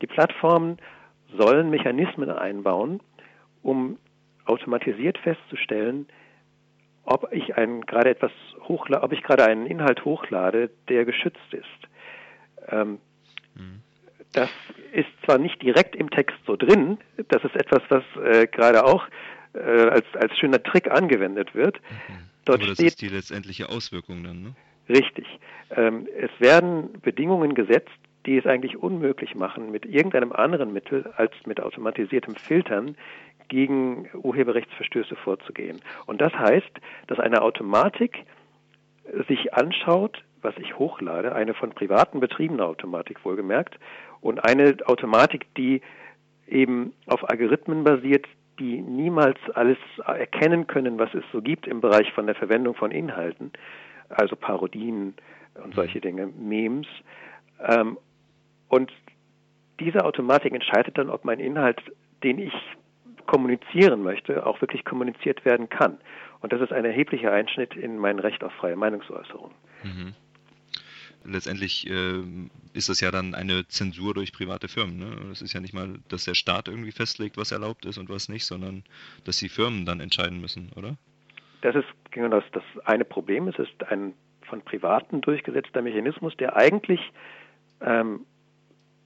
die 0.02 0.08
Plattformen 0.08 0.78
sollen 1.38 1.70
Mechanismen 1.70 2.30
einbauen, 2.30 3.00
um 3.64 3.98
automatisiert 4.46 5.18
festzustellen, 5.20 6.08
ob 7.06 7.32
ich 7.32 7.56
ein, 7.56 7.82
gerade 7.82 8.10
etwas 8.10 8.32
hochlade, 8.68 9.04
ob 9.04 9.14
ich 9.14 9.24
gerade 9.24 9.46
einen 9.46 9.66
Inhalt 9.66 10.04
hochlade, 10.06 10.70
der 10.90 11.06
geschützt 11.06 11.54
ist. 11.54 11.68
Ähm, 12.70 13.00
mhm. 13.56 13.82
Das 14.34 14.50
ist 14.94 15.10
zwar 15.26 15.38
nicht 15.38 15.62
direkt 15.62 15.96
im 15.96 16.10
Text 16.10 16.38
so 16.46 16.56
drin, 16.56 16.98
das 17.28 17.44
ist 17.44 17.56
etwas, 17.56 17.82
was 17.90 18.04
äh, 18.24 18.48
gerade 18.48 18.86
auch 18.86 19.06
äh, 19.54 19.60
als, 19.60 20.06
als 20.16 20.38
schöner 20.38 20.64
Trick 20.64 20.90
angewendet 20.90 21.54
wird. 21.54 21.82
Mhm. 21.82 22.30
Dort 22.46 22.60
Aber 22.60 22.68
das 22.68 22.78
steht, 22.78 22.88
ist 22.88 23.02
die 23.02 23.10
letztendliche 23.10 23.70
Auswirkung 23.70 24.24
dann, 24.24 24.42
ne? 24.42 24.56
Richtig. 24.90 25.28
Ähm, 25.70 26.08
es 26.18 26.32
werden 26.40 27.02
Bedingungen 27.02 27.54
gesetzt, 27.54 27.90
die 28.26 28.38
es 28.38 28.46
eigentlich 28.46 28.78
unmöglich 28.78 29.36
machen, 29.36 29.72
mit 29.72 29.86
irgendeinem 29.86 30.32
anderen 30.32 30.74
Mittel 30.74 31.12
als 31.18 31.34
mit 31.46 31.60
automatisiertem 31.60 32.36
Filtern 32.36 32.96
gegen 33.48 34.10
Urheberrechtsverstöße 34.14 35.16
vorzugehen. 35.16 35.82
Und 36.06 36.22
das 36.22 36.34
heißt, 36.34 36.72
dass 37.08 37.20
eine 37.20 37.42
Automatik 37.42 38.26
sich 39.28 39.54
anschaut, 39.54 40.24
was 40.42 40.56
ich 40.58 40.78
hochlade, 40.78 41.34
eine 41.34 41.54
von 41.54 41.72
Privaten 41.72 42.20
betriebene 42.20 42.66
Automatik 42.66 43.24
wohlgemerkt, 43.24 43.78
und 44.22 44.44
eine 44.46 44.76
Automatik, 44.86 45.54
die 45.56 45.82
eben 46.48 46.94
auf 47.08 47.28
Algorithmen 47.30 47.84
basiert, 47.84 48.28
die 48.60 48.82
niemals 48.82 49.38
alles 49.56 49.78
erkennen 50.06 50.68
können, 50.68 51.00
was 51.00 51.14
es 51.14 51.24
so 51.32 51.42
gibt 51.42 51.68
im 51.68 51.82
Bereich 51.82 52.12
von 52.14 52.28
der 52.28 52.36
Verwendung 52.36 52.76
von 52.76 52.92
Inhalten, 52.92 53.52
also 54.10 54.36
Parodien 54.36 55.16
und 55.64 55.74
solche 55.74 55.98
mhm. 55.98 56.02
Dinge, 56.02 56.28
Memes. 56.28 56.88
Ähm, 57.60 57.98
und 58.70 58.92
diese 59.80 60.06
Automatik 60.06 60.54
entscheidet 60.54 60.98
dann, 60.98 61.10
ob 61.10 61.26
mein 61.26 61.40
Inhalt, 61.40 61.82
den 62.24 62.38
ich 62.38 62.54
kommunizieren 63.26 64.04
möchte, 64.04 64.46
auch 64.46 64.62
wirklich 64.62 64.86
kommuniziert 64.86 65.44
werden 65.46 65.70
kann. 65.70 65.98
Und 66.42 66.54
das 66.54 66.62
ist 66.62 66.72
ein 66.72 66.86
erheblicher 66.86 67.32
Einschnitt 67.32 67.76
in 67.76 67.98
mein 67.98 68.20
Recht 68.20 68.44
auf 68.44 68.52
freie 68.54 68.76
Meinungsäußerung. 68.76 69.52
Mhm. 69.84 70.14
Letztendlich 71.24 71.88
äh, 71.90 72.24
ist 72.74 72.90
das 72.90 73.00
ja 73.00 73.12
dann 73.12 73.36
eine 73.36 73.68
Zensur 73.68 74.14
durch 74.14 74.34
private 74.34 74.68
Firmen. 74.68 74.98
Ne? 74.98 75.32
Es 75.32 75.42
ist 75.42 75.54
ja 75.54 75.60
nicht 75.60 75.74
mal, 75.74 76.00
dass 76.10 76.26
der 76.26 76.34
Staat 76.34 76.68
irgendwie 76.68 76.92
festlegt, 76.92 77.38
was 77.38 77.52
erlaubt 77.52 77.86
ist 77.86 77.98
und 77.98 78.10
was 78.10 78.30
nicht, 78.30 78.46
sondern 78.46 78.84
dass 79.24 79.38
die 79.38 79.50
Firmen 79.50 79.86
dann 79.86 80.00
entscheiden 80.00 80.42
müssen, 80.42 80.72
oder? 80.76 80.98
Das 81.62 81.76
ist 81.76 81.88
genau 82.10 82.30
das, 82.30 82.44
das 82.54 82.64
eine 82.86 83.06
Problem. 83.06 83.48
Es 83.48 83.60
ist 83.60 83.84
ein 83.90 84.14
von 84.52 84.62
Privaten 84.62 85.22
durchgesetzter 85.22 85.82
Mechanismus, 85.82 86.36
der 86.38 86.58
eigentlich 86.58 87.00
ähm, 87.80 88.26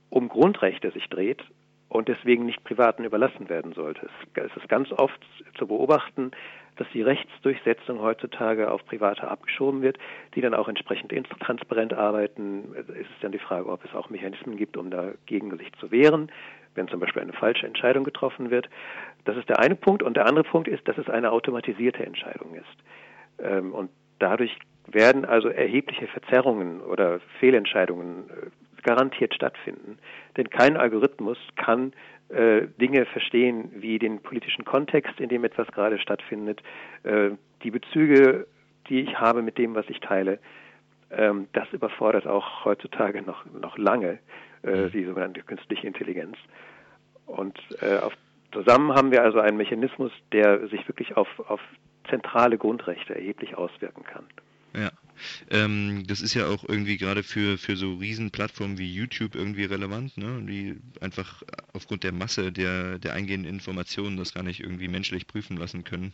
um 0.10 0.28
Grundrechte 0.28 0.92
sich 0.92 1.08
dreht 1.08 1.44
und 1.90 2.08
deswegen 2.08 2.46
nicht 2.46 2.64
Privaten 2.64 3.04
überlassen 3.04 3.48
werden 3.48 3.74
sollte. 3.74 4.10
Es 4.34 4.56
ist 4.58 4.68
ganz 4.68 4.92
oft 4.92 5.20
zu 5.58 5.68
beobachten, 5.68 6.32
dass 6.76 6.88
die 6.94 7.02
Rechtsdurchsetzung 7.02 8.02
heutzutage 8.02 8.70
auf 8.72 8.86
Private 8.86 9.28
abgeschoben 9.28 9.82
wird, 9.82 9.98
die 10.36 10.42
dann 10.42 10.54
auch 10.54 10.68
entsprechend 10.68 11.14
transparent 11.40 11.94
arbeiten. 11.94 12.76
Es 12.78 12.90
ist 12.90 13.10
dann 13.22 13.32
die 13.32 13.40
Frage, 13.40 13.70
ob 13.70 13.84
es 13.86 13.94
auch 13.94 14.10
Mechanismen 14.10 14.58
gibt, 14.58 14.78
um 14.78 14.90
dagegen 14.90 15.56
sich 15.58 15.72
zu 15.80 15.92
wehren, 15.92 16.32
wenn 16.76 16.88
zum 16.88 17.00
Beispiel 17.00 17.22
eine 17.22 17.34
falsche 17.34 17.66
Entscheidung 17.66 18.04
getroffen 18.04 18.52
wird. 18.52 18.70
Das 19.24 19.38
ist 19.38 19.50
der 19.50 19.60
eine 19.60 19.76
Punkt. 19.76 20.04
Und 20.04 20.18
der 20.18 20.28
andere 20.28 20.44
Punkt 20.44 20.68
ist, 20.68 20.88
dass 20.88 20.98
es 20.98 21.10
eine 21.10 21.32
automatisierte 21.32 22.06
Entscheidung 22.06 22.56
ist. 22.56 23.44
Ähm, 23.44 23.74
und 23.74 23.90
dadurch 24.20 24.58
werden 24.88 25.26
also 25.26 25.50
erhebliche 25.50 26.08
Verzerrungen 26.08 26.82
oder 26.82 27.20
Fehlentscheidungen 27.40 28.30
äh, 28.30 28.82
garantiert 28.84 29.34
stattfinden. 29.34 29.98
Denn 30.38 30.50
kein 30.50 30.78
Algorithmus 30.78 31.38
kann 31.56 31.94
Dinge 32.30 33.06
verstehen 33.06 33.70
wie 33.76 34.00
den 34.00 34.20
politischen 34.22 34.66
Kontext, 34.66 35.20
in 35.20 35.30
dem 35.30 35.44
etwas 35.44 35.68
gerade 35.68 36.00
stattfindet, 36.00 36.62
äh, 37.04 37.32
die 37.64 37.72
Bezüge, 37.72 38.48
die 38.90 39.02
ich 39.02 39.20
habe 39.20 39.42
mit 39.42 39.58
dem, 39.58 39.76
was 39.76 39.86
ich 39.90 40.00
teile. 40.00 40.40
Ähm, 41.12 41.48
das 41.54 41.72
überfordert 41.72 42.26
auch 42.26 42.66
heutzutage 42.66 43.22
noch, 43.22 43.46
noch 43.54 43.78
lange 43.78 44.20
äh, 44.64 44.86
mhm. 44.86 44.92
die 44.92 45.06
sogenannte 45.06 45.42
künstliche 45.42 45.88
Intelligenz. 45.88 46.38
Und 47.26 47.60
äh, 47.82 47.98
auf, 48.00 48.14
zusammen 48.52 48.94
haben 48.94 49.12
wir 49.12 49.24
also 49.24 49.40
einen 49.40 49.58
Mechanismus, 49.58 50.12
der 50.32 50.68
sich 50.68 50.88
wirklich 50.88 51.16
auf, 51.18 51.28
auf 51.48 51.62
zentrale 52.10 52.58
Grundrechte 52.58 53.16
erheblich 53.16 53.56
auswirken 53.56 54.04
kann. 54.04 54.26
Ja. 54.76 54.90
Ähm, 55.50 56.04
das 56.08 56.22
ist 56.22 56.34
ja 56.34 56.48
auch 56.48 56.64
irgendwie 56.68 56.98
gerade 56.98 57.24
für, 57.24 57.58
für 57.58 57.76
so 57.76 57.96
Riesenplattformen 57.96 58.78
wie 58.78 58.94
YouTube 58.94 59.36
irgendwie 59.36 59.66
relevant, 59.66 60.18
ne? 60.18 60.42
die 60.48 60.76
einfach 61.02 61.44
aufgrund 61.74 62.04
der 62.04 62.12
Masse 62.12 62.52
der, 62.52 63.00
der 63.00 63.14
eingehenden 63.14 63.50
Informationen 63.50 64.18
das 64.18 64.34
gar 64.34 64.44
nicht 64.44 64.60
irgendwie 64.60 64.88
menschlich 64.88 65.28
prüfen 65.28 65.58
lassen 65.58 65.84
können. 65.84 66.14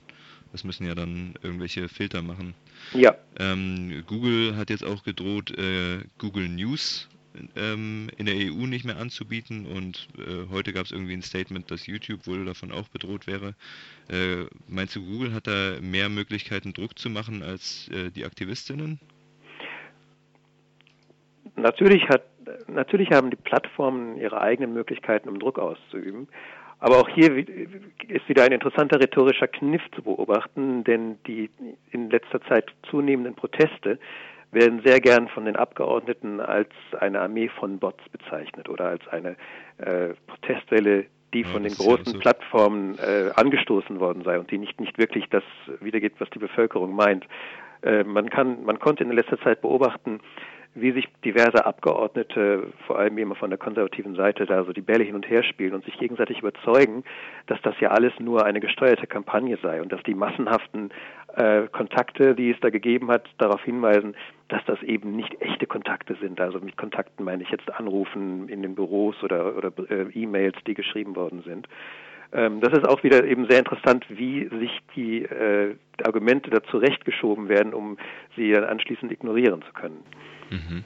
Das 0.52 0.64
müssen 0.64 0.86
ja 0.86 0.96
dann 0.96 1.36
irgendwelche 1.42 1.88
Filter 1.88 2.22
machen. 2.22 2.54
Ja. 2.94 3.16
Ähm, 3.40 4.04
Google 4.06 4.56
hat 4.58 4.70
jetzt 4.70 4.84
auch 4.84 5.04
gedroht, 5.04 5.52
äh, 5.52 6.00
Google 6.18 6.50
News 6.50 7.08
ähm, 7.56 8.10
in 8.18 8.26
der 8.26 8.36
EU 8.36 8.66
nicht 8.66 8.86
mehr 8.86 8.98
anzubieten 8.98 9.66
und 9.66 10.08
äh, 10.18 10.50
heute 10.50 10.74
gab 10.74 10.86
es 10.86 10.92
irgendwie 10.92 11.14
ein 11.14 11.22
Statement, 11.22 11.70
dass 11.72 11.88
YouTube 11.88 12.28
wohl 12.28 12.46
davon 12.46 12.72
auch 12.72 12.88
bedroht 12.90 13.28
wäre. 13.28 13.56
Äh, 14.10 14.46
meinst 14.68 14.96
du, 14.96 15.06
Google 15.06 15.34
hat 15.34 15.48
da 15.48 15.76
mehr 15.82 16.10
Möglichkeiten, 16.10 16.74
Druck 16.74 16.98
zu 16.98 17.10
machen 17.10 17.44
als 17.44 17.90
äh, 17.90 18.12
die 18.12 18.26
Aktivistinnen? 18.26 19.00
Natürlich, 21.56 22.08
hat, 22.10 22.24
natürlich 22.68 23.12
haben 23.12 23.30
die 23.30 23.36
Plattformen 23.36 24.18
ihre 24.18 24.42
eigenen 24.42 24.74
Möglichkeiten, 24.74 25.30
um 25.30 25.40
Druck 25.40 25.60
auszuüben. 25.60 26.28
Aber 26.80 26.98
auch 26.98 27.10
hier 27.10 27.38
ist 27.38 28.28
wieder 28.28 28.44
ein 28.44 28.52
interessanter 28.52 29.00
rhetorischer 29.00 29.48
Kniff 29.48 29.84
zu 29.94 30.02
beobachten, 30.02 30.84
denn 30.84 31.20
die 31.28 31.52
in 31.92 32.10
letzter 32.10 32.42
Zeit 32.42 32.72
zunehmenden 32.90 33.36
Proteste 33.36 34.00
werden 34.52 34.82
sehr 34.84 35.00
gern 35.00 35.28
von 35.30 35.46
den 35.46 35.56
Abgeordneten 35.56 36.40
als 36.40 36.70
eine 37.00 37.22
Armee 37.22 37.50
von 37.50 37.80
Bots 37.80 38.04
bezeichnet 38.10 38.70
oder 38.70 38.86
als 38.86 39.08
eine 39.08 39.36
äh, 39.78 40.14
Protestwelle, 40.28 41.06
die 41.34 41.42
ja, 41.42 41.48
von 41.48 41.64
den 41.64 41.74
großen 41.74 42.06
ja 42.06 42.12
so. 42.12 42.20
Plattformen 42.20 42.98
äh, 43.00 43.32
angestoßen 43.36 44.00
worden 44.00 44.24
sei 44.24 44.38
und 44.40 44.52
die 44.52 44.58
nicht 44.58 44.80
nicht 44.80 44.98
wirklich 44.98 45.30
das 45.30 45.44
wiedergibt, 45.80 46.20
was 46.20 46.30
die 46.32 46.40
Bevölkerung 46.40 46.94
meint. 46.96 47.26
Äh, 47.84 48.04
man 48.04 48.30
kann, 48.30 48.64
man 48.64 48.80
konnte 48.80 49.04
in 49.04 49.12
letzter 49.12 49.40
Zeit 49.40 49.62
beobachten, 49.62 50.20
wie 50.74 50.94
sich 50.94 51.06
diverse 51.26 51.66
Abgeordnete, 51.66 52.68
vor 52.88 52.98
allem 52.98 53.18
immer 53.18 53.36
von 53.36 53.50
der 53.50 53.60
konservativen 53.60 54.16
Seite, 54.16 54.46
da 54.46 54.64
so 54.64 54.72
die 54.72 54.82
Bälle 54.82 55.04
hin 55.04 55.16
und 55.16 55.30
her 55.30 55.44
spielen 55.44 55.74
und 55.74 55.84
sich 55.84 55.98
gegenseitig 55.98 56.40
überzeugen, 56.40 57.04
dass 57.48 57.62
das 57.62 57.78
ja 57.82 57.90
alles 57.90 58.14
nur 58.20 58.46
eine 58.46 58.62
gesteuerte 58.62 59.06
Kampagne 59.06 59.58
sei 59.62 59.82
und 59.82 59.92
dass 59.92 60.02
die 60.04 60.14
massenhaften 60.14 60.92
äh, 61.36 61.68
Kontakte, 61.68 62.36
die 62.36 62.52
es 62.52 62.60
da 62.62 62.70
gegeben 62.70 63.12
hat, 63.12 63.28
darauf 63.38 63.62
hinweisen, 63.64 64.16
dass 64.48 64.64
das 64.66 64.82
eben 64.84 65.16
nicht 65.16 65.42
echte 65.42 65.68
Kontakte 65.68 66.16
sind. 66.22 66.40
Also 66.40 66.60
mit 66.60 66.78
Kontakten 66.78 67.26
meine 67.26 67.44
ich 67.44 67.50
jetzt 67.50 67.70
Anrufen 67.74 68.48
in 68.48 68.62
den 68.62 68.76
Büros 68.76 69.22
oder, 69.24 69.58
oder 69.58 69.72
äh, 69.90 70.08
E-Mails, 70.14 70.56
die 70.66 70.74
geschrieben 70.74 71.18
worden 71.18 71.44
sind. 71.46 71.68
Ähm, 72.34 72.62
das 72.62 72.72
ist 72.72 72.88
auch 72.88 73.04
wieder 73.04 73.26
eben 73.26 73.48
sehr 73.50 73.60
interessant, 73.60 74.06
wie 74.08 74.48
sich 74.60 74.80
die 74.96 75.24
äh, 75.24 75.76
Argumente 76.04 76.50
da 76.50 76.64
zurechtgeschoben 76.64 77.50
werden, 77.50 77.74
um 77.74 77.98
sie 78.38 78.52
dann 78.52 78.64
anschließend 78.64 79.12
ignorieren 79.12 79.62
zu 79.64 79.74
können. 79.74 80.04
Mhm. 80.52 80.84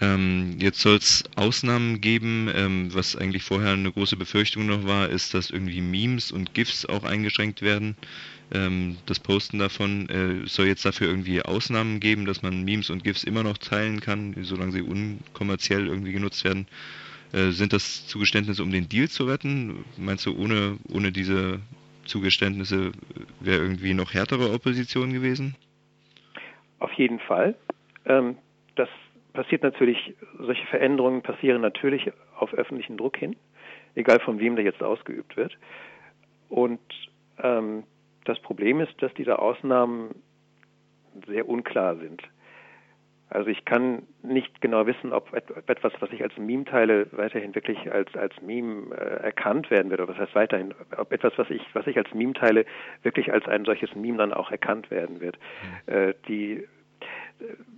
Ähm, 0.00 0.56
jetzt 0.58 0.80
soll 0.80 0.96
es 0.96 1.24
Ausnahmen 1.36 2.00
geben. 2.00 2.50
Ähm, 2.54 2.92
was 2.92 3.16
eigentlich 3.16 3.42
vorher 3.42 3.72
eine 3.72 3.92
große 3.92 4.16
Befürchtung 4.16 4.66
noch 4.66 4.86
war, 4.86 5.08
ist, 5.08 5.34
dass 5.34 5.50
irgendwie 5.50 5.80
Memes 5.80 6.32
und 6.32 6.54
GIFs 6.54 6.86
auch 6.86 7.04
eingeschränkt 7.04 7.62
werden. 7.62 7.96
Ähm, 8.52 8.98
das 9.06 9.20
Posten 9.20 9.58
davon 9.58 10.08
äh, 10.08 10.46
soll 10.46 10.66
jetzt 10.66 10.84
dafür 10.84 11.08
irgendwie 11.08 11.42
Ausnahmen 11.42 12.00
geben, 12.00 12.24
dass 12.24 12.42
man 12.42 12.64
Memes 12.64 12.90
und 12.90 13.04
GIFs 13.04 13.24
immer 13.24 13.42
noch 13.42 13.58
teilen 13.58 14.00
kann, 14.00 14.34
solange 14.42 14.72
sie 14.72 14.82
unkommerziell 14.82 15.86
irgendwie 15.86 16.12
genutzt 16.12 16.44
werden. 16.44 16.66
Äh, 17.32 17.50
sind 17.50 17.72
das 17.72 18.06
Zugeständnisse, 18.06 18.62
um 18.62 18.70
den 18.70 18.88
Deal 18.88 19.08
zu 19.08 19.24
retten? 19.24 19.84
Meinst 19.96 20.26
du, 20.26 20.36
ohne, 20.36 20.78
ohne 20.88 21.12
diese 21.12 21.60
Zugeständnisse 22.04 22.92
wäre 23.40 23.62
irgendwie 23.62 23.94
noch 23.94 24.12
härtere 24.12 24.52
Opposition 24.52 25.12
gewesen? 25.12 25.56
Auf 26.80 26.92
jeden 26.94 27.18
Fall. 27.20 27.54
Ähm, 28.06 28.38
das 28.76 28.88
passiert 29.32 29.62
natürlich, 29.62 30.14
solche 30.38 30.66
Veränderungen 30.66 31.22
passieren 31.22 31.60
natürlich 31.60 32.10
auf 32.36 32.54
öffentlichen 32.54 32.96
Druck 32.96 33.16
hin, 33.16 33.36
egal 33.94 34.20
von 34.20 34.38
wem 34.38 34.56
der 34.56 34.64
jetzt 34.64 34.82
ausgeübt 34.82 35.36
wird. 35.36 35.56
Und 36.48 36.80
ähm, 37.42 37.84
das 38.24 38.38
Problem 38.40 38.80
ist, 38.80 39.00
dass 39.02 39.12
diese 39.14 39.38
Ausnahmen 39.38 40.14
sehr 41.26 41.48
unklar 41.48 41.96
sind. 41.96 42.22
Also 43.30 43.48
ich 43.50 43.64
kann 43.64 44.02
nicht 44.22 44.60
genau 44.60 44.86
wissen, 44.86 45.12
ob 45.12 45.32
etwas, 45.34 45.92
was 45.98 46.12
ich 46.12 46.22
als 46.22 46.36
Meme 46.36 46.64
teile, 46.64 47.08
weiterhin 47.12 47.54
wirklich 47.54 47.90
als 47.90 48.14
als 48.14 48.40
Meme 48.42 48.94
äh, 48.94 49.24
erkannt 49.24 49.70
werden 49.70 49.90
wird, 49.90 50.00
oder 50.00 50.12
was 50.12 50.18
heißt 50.18 50.34
weiterhin, 50.34 50.74
ob 50.96 51.10
etwas, 51.10 51.32
was 51.36 51.50
ich 51.50 51.62
was 51.72 51.86
ich 51.86 51.96
als 51.96 52.12
Meme 52.14 52.34
teile, 52.34 52.64
wirklich 53.02 53.32
als 53.32 53.46
ein 53.48 53.64
solches 53.64 53.94
Meme 53.96 54.18
dann 54.18 54.32
auch 54.32 54.50
erkannt 54.50 54.90
werden 54.90 55.20
wird. 55.20 55.38
Mhm. 55.86 55.92
Äh, 55.92 56.14
die 56.28 56.68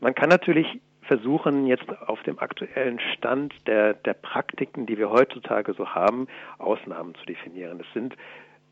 man 0.01 0.15
kann 0.15 0.29
natürlich 0.29 0.81
versuchen 1.03 1.67
jetzt 1.67 1.89
auf 2.07 2.23
dem 2.25 2.39
aktuellen 2.39 2.99
Stand 3.15 3.55
der, 3.67 3.95
der 3.95 4.15
Praktiken, 4.15 4.87
die 4.87 4.99
wir 4.99 5.11
heutzutage 5.11 5.73
so 5.75 5.89
haben, 5.89 6.27
Ausnahmen 6.59 7.15
zu 7.15 7.25
definieren. 7.27 7.81
Es 7.81 7.93
sind 7.95 8.15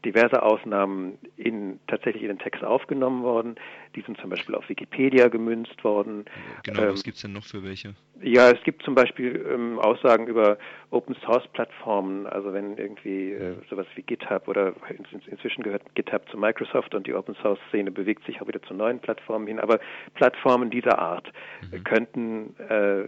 diverse 0.05 0.43
Ausnahmen 0.43 1.19
in, 1.37 1.81
tatsächlich 1.87 2.23
in 2.23 2.29
den 2.29 2.39
Text 2.39 2.63
aufgenommen 2.63 3.23
worden. 3.23 3.57
Die 3.97 4.03
sind 4.03 4.19
zum 4.21 4.31
Beispiel 4.31 4.55
auf 4.55 4.69
Wikipedia 4.69 5.29
gemünzt 5.29 5.83
worden. 5.83 6.25
Genau, 6.65 6.83
ähm, 6.83 6.93
was 6.93 7.03
gibt 7.03 7.17
es 7.17 7.23
denn 7.23 7.33
noch 7.33 7.45
für 7.45 7.63
welche? 7.65 7.95
Ja, 8.23 8.51
es 8.51 8.63
gibt 8.65 8.83
zum 8.83 8.95
Beispiel 8.95 9.45
ähm, 9.53 9.79
Aussagen 9.79 10.27
über 10.27 10.59
Open 10.91 11.17
Source 11.25 11.47
Plattformen, 11.53 12.27
also 12.27 12.53
wenn 12.53 12.77
irgendwie 12.77 13.33
äh, 13.33 13.55
sowas 13.69 13.87
wie 13.95 14.03
GitHub 14.03 14.47
oder 14.49 14.75
in, 14.89 15.05
inzwischen 15.27 15.63
gehört 15.63 15.83
GitHub 15.95 16.29
zu 16.31 16.37
Microsoft 16.37 16.95
und 16.95 17.07
die 17.07 17.15
Open 17.15 17.35
Source 17.43 17.59
Szene 17.69 17.91
bewegt 17.91 18.25
sich 18.25 18.41
auch 18.41 18.47
wieder 18.47 18.63
zu 18.63 18.75
neuen 18.75 19.01
Plattformen 19.01 19.47
hin, 19.47 19.59
aber 19.59 19.81
Plattformen 20.15 20.71
dieser 20.71 20.99
Art 20.99 21.31
mhm. 21.71 21.85
könnten 21.85 22.57
äh, 22.69 23.05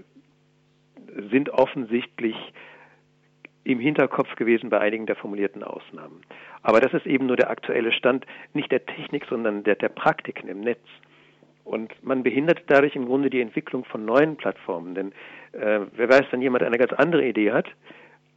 sind 1.31 1.51
offensichtlich 1.51 2.37
im 3.67 3.81
Hinterkopf 3.81 4.37
gewesen 4.37 4.71
bei 4.71 4.79
einigen 4.79 5.07
der 5.07 5.17
formulierten 5.17 5.65
Ausnahmen. 5.65 6.23
Aber 6.63 6.81
das 6.81 6.95
ist 6.95 7.07
eben 7.07 7.27
nur 7.27 7.37
der 7.37 7.51
aktuelle 7.51 7.93
Stand, 7.93 8.25
nicht 8.55 8.71
der 8.71 8.87
Technik, 8.87 9.25
sondern 9.29 9.65
der, 9.65 9.75
der 9.75 9.89
Praktiken 9.89 10.49
im 10.49 10.61
Netz. 10.61 10.85
Und 11.65 11.93
man 12.05 12.23
behindert 12.23 12.63
dadurch 12.69 12.95
im 12.95 13.07
Grunde 13.07 13.29
die 13.29 13.41
Entwicklung 13.41 13.85
von 13.85 14.05
neuen 14.05 14.37
Plattformen. 14.37 14.95
Denn 14.95 15.13
äh, 15.53 15.81
wer 15.97 16.09
weiß, 16.09 16.27
wenn 16.31 16.43
jemand 16.43 16.63
eine 16.63 16.79
ganz 16.79 16.93
andere 16.93 17.27
Idee 17.27 17.51
hat, 17.51 17.67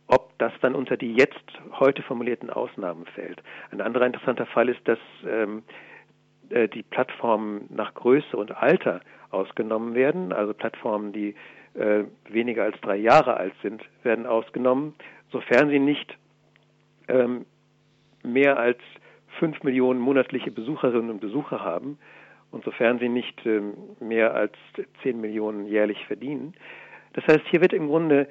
ob 0.07 0.36
das 0.39 0.51
dann 0.62 0.74
unter 0.74 0.98
die 0.98 1.13
jetzt 1.13 1.45
heute 1.79 2.01
formulierten 2.01 2.50
Ausnahmen 2.50 3.05
fällt. 3.13 3.43
Ein 3.69 3.81
anderer 3.81 4.07
interessanter 4.07 4.48
Fall 4.48 4.67
ist, 4.67 4.81
dass 4.86 4.98
ähm, 5.27 5.62
äh, 6.50 6.67
die 6.67 6.81
Plattformen 6.81 7.67
nach 7.69 7.93
Größe 7.93 8.36
und 8.36 8.57
Alter 8.57 9.01
ausgenommen 9.29 9.93
werden. 9.93 10.33
Also 10.33 10.55
Plattformen, 10.55 11.13
die 11.13 11.36
äh, 11.75 12.05
weniger 12.27 12.63
als 12.63 12.81
drei 12.81 12.95
Jahre 12.95 13.38
alt 13.38 13.53
sind, 13.62 13.83
werden 14.01 14.25
ausgenommen 14.25 14.95
sofern 15.31 15.69
sie 15.69 15.79
nicht 15.79 16.17
ähm, 17.07 17.45
mehr 18.24 18.57
als 18.57 18.77
fünf 19.39 19.63
Millionen 19.63 20.00
monatliche 20.00 20.51
Besucherinnen 20.51 21.09
und 21.09 21.21
Besucher 21.21 21.63
haben 21.63 21.98
und 22.51 22.63
sofern 22.63 23.00
sie 23.00 23.09
nicht 23.09 23.45
ähm, 23.45 23.74
mehr 24.00 24.33
als 24.33 24.53
zehn 25.03 25.21
Millionen 25.21 25.65
jährlich 25.65 26.05
verdienen. 26.05 26.53
Das 27.13 27.25
heißt, 27.27 27.45
hier 27.50 27.62
wird 27.62 27.74
im 27.74 27.88
Grunde 27.88 28.27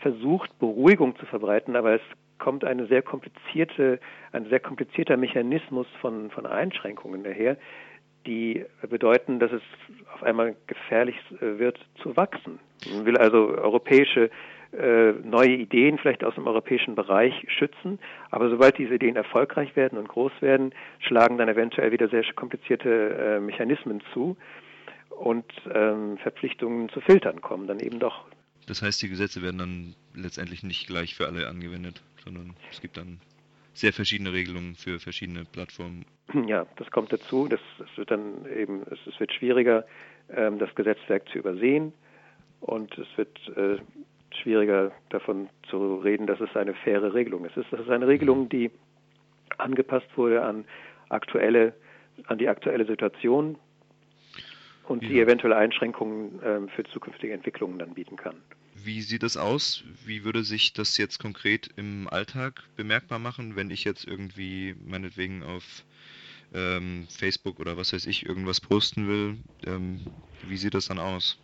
versucht, 0.00 0.58
Beruhigung 0.58 1.16
zu 1.16 1.26
verbreiten, 1.26 1.76
aber 1.76 1.94
es 1.94 2.02
kommt 2.38 2.64
eine 2.64 2.86
sehr 2.86 3.02
komplizierte, 3.02 3.98
ein 4.32 4.48
sehr 4.48 4.60
komplizierter 4.60 5.16
Mechanismus 5.16 5.86
von, 6.00 6.30
von 6.30 6.46
Einschränkungen 6.46 7.24
daher, 7.24 7.56
die 8.26 8.64
bedeuten, 8.88 9.38
dass 9.38 9.52
es 9.52 9.62
auf 10.14 10.22
einmal 10.22 10.54
gefährlich 10.66 11.16
äh, 11.40 11.58
wird 11.58 11.78
zu 12.02 12.16
wachsen. 12.16 12.58
Man 12.92 13.06
will 13.06 13.16
also 13.16 13.48
europäische 13.48 14.30
neue 14.72 15.54
Ideen 15.56 15.98
vielleicht 15.98 16.24
aus 16.24 16.34
dem 16.34 16.46
europäischen 16.46 16.94
Bereich 16.94 17.34
schützen. 17.48 17.98
Aber 18.30 18.50
sobald 18.50 18.76
diese 18.76 18.94
Ideen 18.94 19.16
erfolgreich 19.16 19.74
werden 19.76 19.98
und 19.98 20.08
groß 20.08 20.32
werden, 20.40 20.74
schlagen 20.98 21.38
dann 21.38 21.48
eventuell 21.48 21.90
wieder 21.90 22.08
sehr 22.08 22.22
komplizierte 22.34 22.90
äh, 22.90 23.40
Mechanismen 23.40 24.02
zu 24.12 24.36
und 25.10 25.46
ähm, 25.74 26.18
Verpflichtungen 26.18 26.88
zu 26.90 27.00
filtern 27.00 27.40
kommen 27.40 27.66
dann 27.66 27.80
eben 27.80 27.98
doch. 27.98 28.26
Das 28.66 28.82
heißt, 28.82 29.02
die 29.02 29.08
Gesetze 29.08 29.42
werden 29.42 29.58
dann 29.58 29.94
letztendlich 30.14 30.62
nicht 30.62 30.86
gleich 30.86 31.14
für 31.14 31.26
alle 31.26 31.48
angewendet, 31.48 32.02
sondern 32.22 32.54
es 32.70 32.80
gibt 32.80 32.98
dann 32.98 33.18
sehr 33.72 33.92
verschiedene 33.92 34.32
Regelungen 34.32 34.74
für 34.74 34.98
verschiedene 34.98 35.44
Plattformen. 35.44 36.04
Ja, 36.46 36.66
das 36.76 36.90
kommt 36.90 37.10
dazu. 37.10 37.48
Das, 37.48 37.60
das 37.78 37.88
wird 37.96 38.10
dann 38.10 38.44
eben, 38.54 38.82
es, 38.90 38.98
es 39.06 39.18
wird 39.18 39.32
schwieriger, 39.32 39.86
ähm, 40.28 40.58
das 40.58 40.74
Gesetzwerk 40.74 41.26
zu 41.30 41.38
übersehen 41.38 41.94
und 42.60 42.92
es 42.98 43.06
wird 43.16 43.38
äh, 43.56 43.78
schwieriger 44.34 44.92
davon 45.10 45.48
zu 45.68 45.96
reden, 45.96 46.26
dass 46.26 46.40
es 46.40 46.54
eine 46.56 46.74
faire 46.74 47.14
Regelung 47.14 47.44
ist. 47.44 47.56
Es 47.56 47.66
ist 47.72 47.90
eine 47.90 48.06
Regelung, 48.06 48.48
die 48.48 48.70
angepasst 49.56 50.08
wurde 50.16 50.42
an 50.42 50.64
aktuelle, 51.08 51.74
an 52.26 52.38
die 52.38 52.48
aktuelle 52.48 52.86
Situation 52.86 53.56
und 54.88 55.02
die 55.02 55.20
eventuelle 55.20 55.56
Einschränkungen 55.56 56.42
äh, 56.42 56.68
für 56.74 56.84
zukünftige 56.84 57.32
Entwicklungen 57.32 57.78
dann 57.78 57.94
bieten 57.94 58.16
kann. 58.16 58.36
Wie 58.74 59.02
sieht 59.02 59.22
das 59.22 59.36
aus? 59.36 59.84
Wie 60.04 60.24
würde 60.24 60.44
sich 60.44 60.72
das 60.72 60.96
jetzt 60.98 61.18
konkret 61.18 61.68
im 61.76 62.08
Alltag 62.08 62.62
bemerkbar 62.76 63.18
machen, 63.18 63.56
wenn 63.56 63.70
ich 63.70 63.84
jetzt 63.84 64.06
irgendwie 64.06 64.76
meinetwegen 64.86 65.42
auf 65.42 65.84
ähm, 66.54 67.06
Facebook 67.10 67.60
oder 67.60 67.76
was 67.76 67.92
weiß 67.92 68.06
ich 68.06 68.26
irgendwas 68.26 68.60
posten 68.60 69.08
will? 69.08 69.36
Ähm, 69.66 70.00
wie 70.46 70.56
sieht 70.56 70.74
das 70.74 70.86
dann 70.86 70.98
aus? 70.98 71.38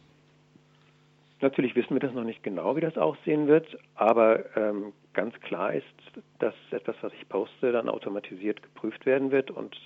Natürlich 1.45 1.77
wissen 1.77 1.95
wir 1.95 2.01
das 2.01 2.15
noch 2.15 2.25
nicht 2.25 2.43
genau, 2.43 2.75
wie 2.75 2.81
das 2.81 2.97
aussehen 2.97 3.49
wird, 3.49 3.67
aber 3.97 4.57
ähm, 4.57 4.95
ganz 5.13 5.39
klar 5.41 5.75
ist, 5.75 5.85
dass 6.39 6.55
etwas, 6.71 6.97
was 7.03 7.13
ich 7.13 7.29
poste, 7.29 7.71
dann 7.71 7.91
automatisiert 7.91 8.63
geprüft 8.63 9.05
werden 9.05 9.31
wird 9.31 9.51
und 9.51 9.77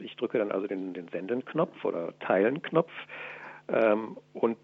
ich 0.00 0.16
drücke 0.16 0.38
dann 0.38 0.50
also 0.50 0.66
den, 0.66 0.94
den 0.94 1.06
Senden-Knopf 1.06 1.84
oder 1.84 2.12
Teilen-Knopf 2.18 2.90
ähm, 3.68 4.16
und, 4.34 4.58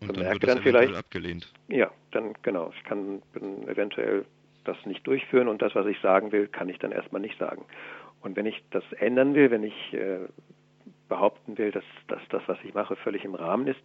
und 0.00 0.16
dann, 0.16 0.38
dann 0.40 0.58
vielleicht 0.60 0.92
abgelehnt. 0.92 1.52
Ja, 1.68 1.88
dann 2.10 2.32
genau. 2.42 2.72
Ich 2.76 2.82
kann 2.82 3.22
eventuell 3.68 4.24
das 4.64 4.76
nicht 4.86 5.06
durchführen 5.06 5.46
und 5.46 5.62
das, 5.62 5.76
was 5.76 5.86
ich 5.86 6.00
sagen 6.00 6.32
will, 6.32 6.48
kann 6.48 6.68
ich 6.68 6.80
dann 6.80 6.90
erstmal 6.90 7.22
nicht 7.22 7.38
sagen. 7.38 7.64
Und 8.22 8.34
wenn 8.34 8.46
ich 8.46 8.60
das 8.72 8.82
ändern 8.98 9.36
will, 9.36 9.52
wenn 9.52 9.62
ich 9.62 9.94
äh, 9.94 10.26
behaupten 11.10 11.58
will, 11.58 11.70
dass, 11.70 11.84
dass 12.08 12.22
das, 12.30 12.42
was 12.46 12.56
ich 12.64 12.72
mache, 12.72 12.96
völlig 12.96 13.24
im 13.24 13.34
Rahmen 13.34 13.66
ist, 13.66 13.80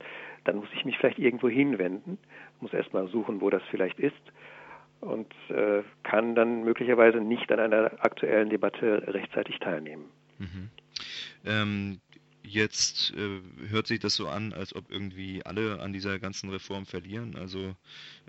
dann 0.46 0.56
muss 0.56 0.70
ich 0.74 0.86
mich 0.86 0.98
vielleicht 0.98 1.20
irgendwo 1.20 1.50
hinwenden, 1.50 2.18
muss 2.62 2.74
erstmal 2.74 3.10
suchen, 3.10 3.42
wo 3.42 3.50
das 3.50 3.64
vielleicht 3.70 4.00
ist 4.00 4.16
und 5.02 5.28
äh, 5.50 5.84
kann 6.04 6.36
dann 6.36 6.64
möglicherweise 6.64 7.20
nicht 7.20 7.52
an 7.52 7.60
einer 7.60 7.92
aktuellen 8.00 8.50
Debatte 8.50 9.04
rechtzeitig 9.08 9.60
teilnehmen. 9.60 10.06
Mhm. 10.40 10.70
Ähm, 11.46 12.00
jetzt 12.44 13.14
äh, 13.16 13.42
hört 13.70 13.88
sich 13.88 14.00
das 14.00 14.16
so 14.16 14.28
an, 14.28 14.54
als 14.54 14.76
ob 14.76 14.92
irgendwie 14.92 15.42
alle 15.46 15.80
an 15.80 15.94
dieser 15.94 16.20
ganzen 16.20 16.50
Reform 16.50 16.86
verlieren. 16.86 17.36
Also 17.36 17.76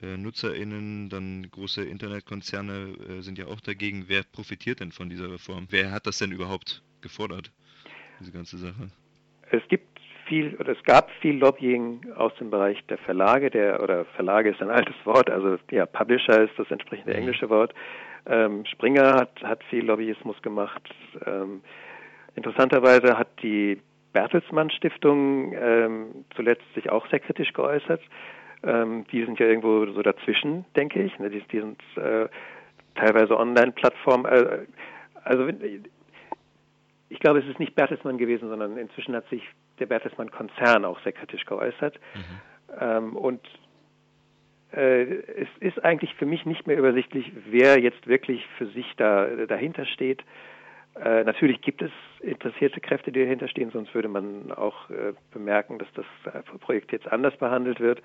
äh, 0.03 0.17
NutzerInnen, 0.17 1.09
dann 1.09 1.49
große 1.51 1.85
Internetkonzerne 1.85 2.97
äh, 3.09 3.21
sind 3.23 3.39
ja 3.39 3.47
auch 3.47 3.61
dagegen. 3.61 4.05
Wer 4.09 4.23
profitiert 4.23 4.81
denn 4.81 4.93
von 4.93 5.09
dieser 5.09 5.31
Reform? 5.31 5.67
Wer 5.71 5.93
hat 5.93 6.07
das 6.07 6.19
denn 6.19 6.33
überhaupt 6.33 6.83
gefordert? 7.01 7.53
Diese 8.21 8.33
ganze 8.33 8.59
Sache? 8.59 8.91
Es 9.51 9.67
gibt 9.69 10.01
viel 10.27 10.57
oder 10.57 10.73
es 10.73 10.83
gab 10.85 11.11
viel 11.21 11.39
Lobbying 11.39 12.01
aus 12.17 12.35
dem 12.37 12.51
Bereich 12.51 12.85
der 12.87 12.99
Verlage, 12.99 13.51
der 13.51 13.83
oder 13.83 14.05
Verlage 14.17 14.51
ist 14.51 14.61
ein 14.61 14.71
altes 14.71 14.95
Wort, 15.05 15.31
also 15.31 15.57
ja, 15.71 15.87
Publisher 15.87 16.43
ist 16.43 16.59
das 16.59 16.71
entsprechende 16.71 17.13
mhm. 17.13 17.19
englische 17.19 17.49
Wort. 17.49 17.73
Ähm, 18.27 18.65
Springer 18.67 19.15
hat, 19.15 19.43
hat 19.43 19.63
viel 19.65 19.85
Lobbyismus 19.85 20.41
gemacht. 20.43 20.83
Ähm, 21.25 21.63
interessanterweise 22.35 23.17
hat 23.17 23.29
die 23.43 23.81
Bertelsmann 24.13 24.71
Stiftung 24.71 25.53
ähm, 25.53 26.25
zuletzt 26.35 26.65
sich 26.75 26.91
auch 26.91 27.07
sehr 27.09 27.21
kritisch 27.21 27.53
geäußert. 27.53 28.01
Ähm, 28.65 29.05
die 29.13 29.25
sind 29.25 29.39
ja 29.39 29.47
irgendwo 29.47 29.87
so 29.93 30.03
dazwischen, 30.03 30.65
denke 30.75 31.03
ich. 31.03 31.17
Ne? 31.19 31.31
Die, 31.31 31.43
die 31.53 31.61
sind 31.61 31.81
äh, 31.97 32.27
teilweise 32.97 33.39
Online-Plattformen. 33.39 34.25
Äh, 34.25 34.67
also 35.23 35.47
ich 37.09 37.21
glaube, 37.21 37.39
es 37.39 37.47
ist 37.47 37.59
nicht 37.59 37.75
Bertelsmann 37.75 38.19
gewesen, 38.19 38.49
sondern 38.49 38.77
inzwischen 38.77 39.15
hat 39.15 39.29
sich 39.29 39.43
der 39.79 39.87
Bertelsmann-Konzern 39.87 40.85
auch 40.85 41.01
sehr 41.03 41.13
kritisch 41.13 41.45
geäußert. 41.45 41.99
Mhm. 42.15 42.79
Ähm, 42.81 43.17
und 43.17 43.41
äh, 44.73 45.03
es 45.03 45.49
ist 45.61 45.85
eigentlich 45.85 46.15
für 46.15 46.27
mich 46.27 46.45
nicht 46.47 46.67
mehr 46.67 46.77
übersichtlich, 46.77 47.31
wer 47.49 47.79
jetzt 47.79 48.07
wirklich 48.07 48.45
für 48.59 48.67
sich 48.67 48.87
da 48.97 49.27
dahinter 49.47 49.87
steht. 49.87 50.25
Äh, 51.03 51.25
natürlich 51.25 51.61
gibt 51.61 51.83
es 51.83 51.91
interessierte 52.21 52.81
Kräfte, 52.81 53.13
die 53.13 53.21
dahinter 53.21 53.49
stehen, 53.49 53.71
sonst 53.71 53.95
würde 53.95 54.09
man 54.09 54.51
auch 54.53 54.91
äh, 54.91 55.13
bemerken, 55.33 55.79
dass 55.79 55.89
das 55.95 56.45
Projekt 56.61 56.93
jetzt 56.93 57.11
anders 57.11 57.37
behandelt 57.37 57.81
wird. 57.81 58.03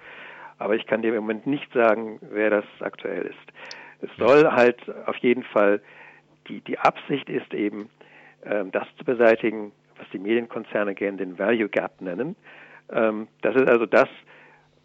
Aber 0.59 0.75
ich 0.75 0.85
kann 0.85 1.01
dir 1.01 1.09
im 1.09 1.15
Moment 1.15 1.47
nicht 1.47 1.71
sagen, 1.73 2.19
wer 2.21 2.49
das 2.49 2.65
aktuell 2.81 3.23
ist. 3.23 3.53
Es 4.01 4.09
soll 4.17 4.51
halt 4.51 4.77
auf 5.07 5.15
jeden 5.17 5.43
Fall, 5.43 5.81
die, 6.47 6.61
die 6.61 6.77
Absicht 6.77 7.29
ist 7.29 7.53
eben, 7.53 7.89
das 8.71 8.87
zu 8.97 9.05
beseitigen, 9.05 9.71
was 9.97 10.09
die 10.11 10.19
Medienkonzerne 10.19 10.95
gerne 10.95 11.17
den 11.17 11.37
Value 11.37 11.69
Gap 11.69 12.01
nennen. 12.01 12.35
Ähm, 12.91 13.27
das 13.41 13.55
ist 13.55 13.69
also 13.69 13.85
das, 13.85 14.09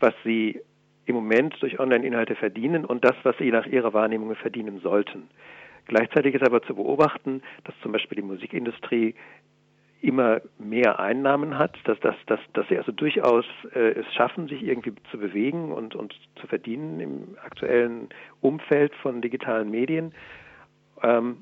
was 0.01 0.15
sie 0.25 0.61
im 1.07 1.15
Moment 1.15 1.57
durch 1.61 1.79
Online-Inhalte 1.79 2.35
verdienen 2.35 2.85
und 2.85 3.05
das, 3.05 3.15
was 3.23 3.37
sie 3.39 3.51
nach 3.51 3.67
ihrer 3.67 3.95
Wahrnehmung 3.95 4.35
verdienen 4.35 4.81
sollten. 4.81 5.29
Gleichzeitig 5.87 6.35
ist 6.35 6.45
aber 6.45 6.63
zu 6.63 6.75
beobachten, 6.75 7.43
dass 7.65 7.75
zum 7.81 7.93
Beispiel 7.93 8.17
die 8.17 8.27
Musikindustrie 8.27 9.15
immer 10.03 10.41
mehr 10.59 11.01
Einnahmen 11.01 11.59
hat, 11.59 11.77
dass, 11.85 11.99
dass, 12.01 12.17
dass, 12.27 12.41
dass 12.53 12.69
sie 12.69 12.77
also 12.77 12.93
durchaus 12.93 13.45
äh, 13.75 13.93
es 13.93 14.15
schaffen, 14.15 14.49
sich 14.49 14.63
irgendwie 14.63 14.93
zu 15.11 15.19
bewegen 15.19 15.73
und, 15.73 15.95
und 15.95 16.15
zu 16.41 16.47
verdienen 16.47 17.01
im 17.01 17.37
aktuellen 17.43 18.09
Umfeld 18.41 18.95
von 18.97 19.23
digitalen 19.23 19.71
Medien. 19.71 20.13
Ähm, 21.03 21.39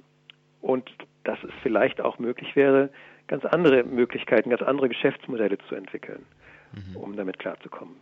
und 0.65 0.91
dass 1.25 1.39
es 1.45 1.51
vielleicht 1.63 2.01
auch 2.01 2.19
möglich 2.19 2.57
wäre, 2.57 2.91
ganz 3.29 3.45
andere 3.45 3.85
Möglichkeiten, 3.85 4.51
ganz 4.51 4.63
andere 4.63 4.89
Geschäftsmodelle 4.89 5.59
zu 5.69 5.75
entwickeln. 5.75 6.25
mhm. 6.75 6.97
um 6.97 7.17
damit 7.17 7.39
klarzukommen. 7.39 7.97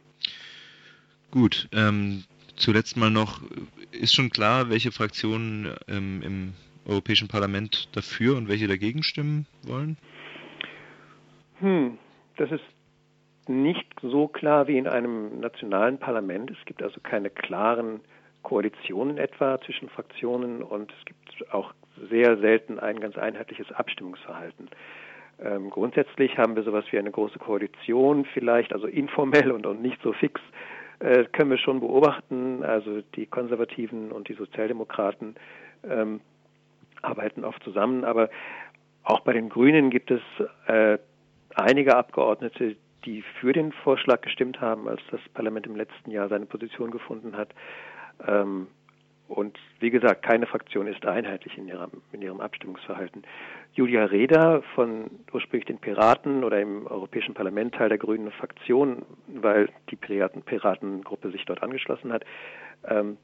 Gut, 1.31 1.69
ähm, 1.73 2.25
zuletzt 2.57 2.97
mal 2.97 3.11
noch, 3.11 3.41
ist 3.91 4.15
schon 4.15 4.31
klar, 4.31 4.71
welche 4.71 4.93
Fraktionen 4.93 5.75
ähm, 5.89 6.23
im 6.23 6.53
Europäischen 6.87 7.29
Parlament 7.29 7.89
dafür 7.93 8.37
und 8.37 8.49
welche 8.49 8.67
dagegen 8.67 9.03
stimmen 9.03 9.47
wollen? 9.63 9.97
Hm, 11.61 11.99
das 12.37 12.51
ist 12.51 12.65
nicht 13.49 13.87
so 14.03 14.29
klar 14.29 14.69
wie 14.69 14.79
in 14.79 14.87
einem 14.87 15.41
nationalen 15.41 15.99
Parlament. 15.99 16.51
Es 16.51 16.65
gibt 16.67 16.83
also 16.83 17.01
keine 17.01 17.31
klaren 17.31 18.01
Koalitionen 18.43 19.19
etwa 19.19 19.61
zwischen 19.65 19.89
Fraktionen 19.89 20.63
und 20.63 20.93
es 20.99 21.05
gibt 21.05 21.53
auch 21.53 21.73
sehr 22.11 22.37
selten 22.39 22.79
ein 22.79 23.01
ganz 23.01 23.17
einheitliches 23.17 23.71
Abstimmungsverhalten. 23.73 24.69
Ähm, 25.43 25.71
grundsätzlich 25.71 26.39
haben 26.39 26.57
wir 26.57 26.63
sowas 26.63 26.85
wie 26.91 26.99
eine 26.99 27.11
große 27.11 27.39
Koalition 27.39 28.25
vielleicht, 28.33 28.73
also 28.73 28.87
informell 28.87 29.51
und, 29.51 29.67
und 29.67 29.83
nicht 29.83 30.01
so 30.03 30.13
fix, 30.13 30.41
äh, 31.01 31.25
können 31.33 31.51
wir 31.51 31.59
schon 31.59 31.81
beobachten. 31.81 32.63
Also 32.65 33.03
die 33.17 33.27
Konservativen 33.27 34.13
und 34.13 34.29
die 34.29 34.35
Sozialdemokraten 34.35 35.35
ähm, 35.89 36.21
arbeiten 37.03 37.45
oft 37.45 37.63
zusammen, 37.65 38.05
aber 38.05 38.31
auch 39.03 39.21
bei 39.21 39.33
den 39.33 39.49
Grünen 39.49 39.91
gibt 39.91 40.11
es 40.13 40.21
äh, 40.67 40.99
einige 41.55 41.97
Abgeordnete, 41.97 42.77
die 43.05 43.23
für 43.41 43.53
den 43.53 43.73
Vorschlag 43.73 44.21
gestimmt 44.21 44.61
haben, 44.61 44.89
als 44.89 45.01
das 45.11 45.21
Parlament 45.35 45.67
im 45.67 45.75
letzten 45.75 46.13
Jahr 46.13 46.29
seine 46.29 46.47
Position 46.47 46.93
gefunden 46.93 47.37
hat. 47.37 47.49
Ähm, 48.27 48.69
und 49.29 49.59
wie 49.81 49.91
gesagt, 49.91 50.23
keine 50.23 50.47
Fraktion 50.47 50.87
ist 50.87 51.05
einheitlich 51.07 51.57
in 51.57 51.67
ihrem, 51.67 51.91
in 52.13 52.23
ihrem 52.23 52.41
Abstimmungsverhalten. 52.41 53.23
Julia 53.75 54.05
Reda 54.05 54.63
von 54.75 55.11
ursprünglich 55.33 55.67
den 55.67 55.79
Piraten 55.79 56.45
oder 56.45 56.61
im 56.61 56.87
Europäischen 56.87 57.35
Parlament 57.35 57.75
Teil 57.75 57.89
der 57.89 57.99
Grünen 57.99 58.31
Fraktion, 58.33 59.05
weil 59.29 59.71
die 59.91 59.97
Piraten, 59.97 60.43
Piratengruppe 60.43 61.31
sich 61.31 61.45
dort 61.47 61.63
angeschlossen 61.63 62.13
hat. 62.13 62.25
Ähm, 62.87 63.17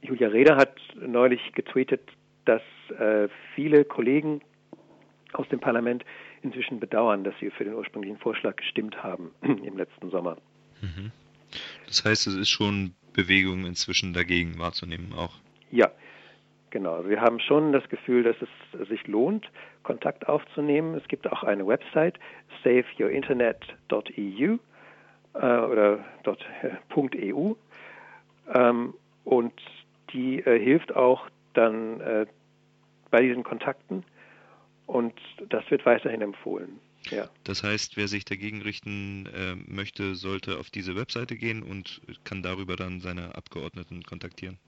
Julia 0.00 0.28
Reda 0.28 0.56
hat 0.56 0.76
neulich 0.94 1.52
getweetet, 1.52 2.00
dass 2.44 2.62
äh, 2.98 3.28
viele 3.54 3.84
Kollegen 3.84 4.40
aus 5.34 5.48
dem 5.48 5.60
Parlament 5.60 6.04
inzwischen 6.42 6.80
bedauern, 6.80 7.24
dass 7.24 7.34
sie 7.40 7.50
für 7.50 7.64
den 7.64 7.74
ursprünglichen 7.74 8.18
Vorschlag 8.18 8.56
gestimmt 8.56 9.02
haben 9.02 9.32
im 9.42 9.76
letzten 9.76 10.10
Sommer. 10.10 10.38
Mhm. 10.80 11.10
Das 11.86 12.04
heißt, 12.04 12.26
es 12.26 12.34
ist 12.34 12.48
schon 12.48 12.94
Bewegung 13.12 13.66
inzwischen 13.66 14.12
dagegen 14.12 14.58
wahrzunehmen 14.58 15.12
auch. 15.16 15.34
Ja, 15.70 15.90
genau. 16.70 17.08
Wir 17.08 17.20
haben 17.20 17.40
schon 17.40 17.72
das 17.72 17.88
Gefühl, 17.88 18.22
dass 18.22 18.36
es 18.40 18.48
sich 18.88 19.06
lohnt, 19.06 19.50
Kontakt 19.82 20.28
aufzunehmen. 20.28 20.94
Es 20.94 21.06
gibt 21.08 21.30
auch 21.30 21.42
eine 21.42 21.66
Website, 21.66 22.18
saveyourinternet.eu 22.62 24.56
äh, 25.34 25.38
oder 25.38 26.04
.eu 26.94 27.54
ähm, 28.54 28.94
und 29.24 29.52
die 30.12 30.40
äh, 30.40 30.58
hilft 30.58 30.94
auch 30.94 31.28
dann 31.54 32.00
äh, 32.00 32.26
bei 33.10 33.22
diesen 33.22 33.44
Kontakten 33.44 34.04
und 34.86 35.14
das 35.48 35.70
wird 35.70 35.84
weiterhin 35.86 36.22
empfohlen. 36.22 36.80
Ja. 37.10 37.30
Das 37.44 37.62
heißt, 37.62 37.96
wer 37.96 38.08
sich 38.08 38.24
dagegen 38.24 38.62
richten 38.62 39.26
äh, 39.26 39.56
möchte, 39.56 40.14
sollte 40.14 40.58
auf 40.58 40.70
diese 40.70 40.94
Webseite 40.96 41.36
gehen 41.36 41.62
und 41.62 42.00
kann 42.24 42.42
darüber 42.42 42.76
dann 42.76 43.00
seine 43.00 43.34
Abgeordneten 43.34 44.02
kontaktieren. 44.04 44.58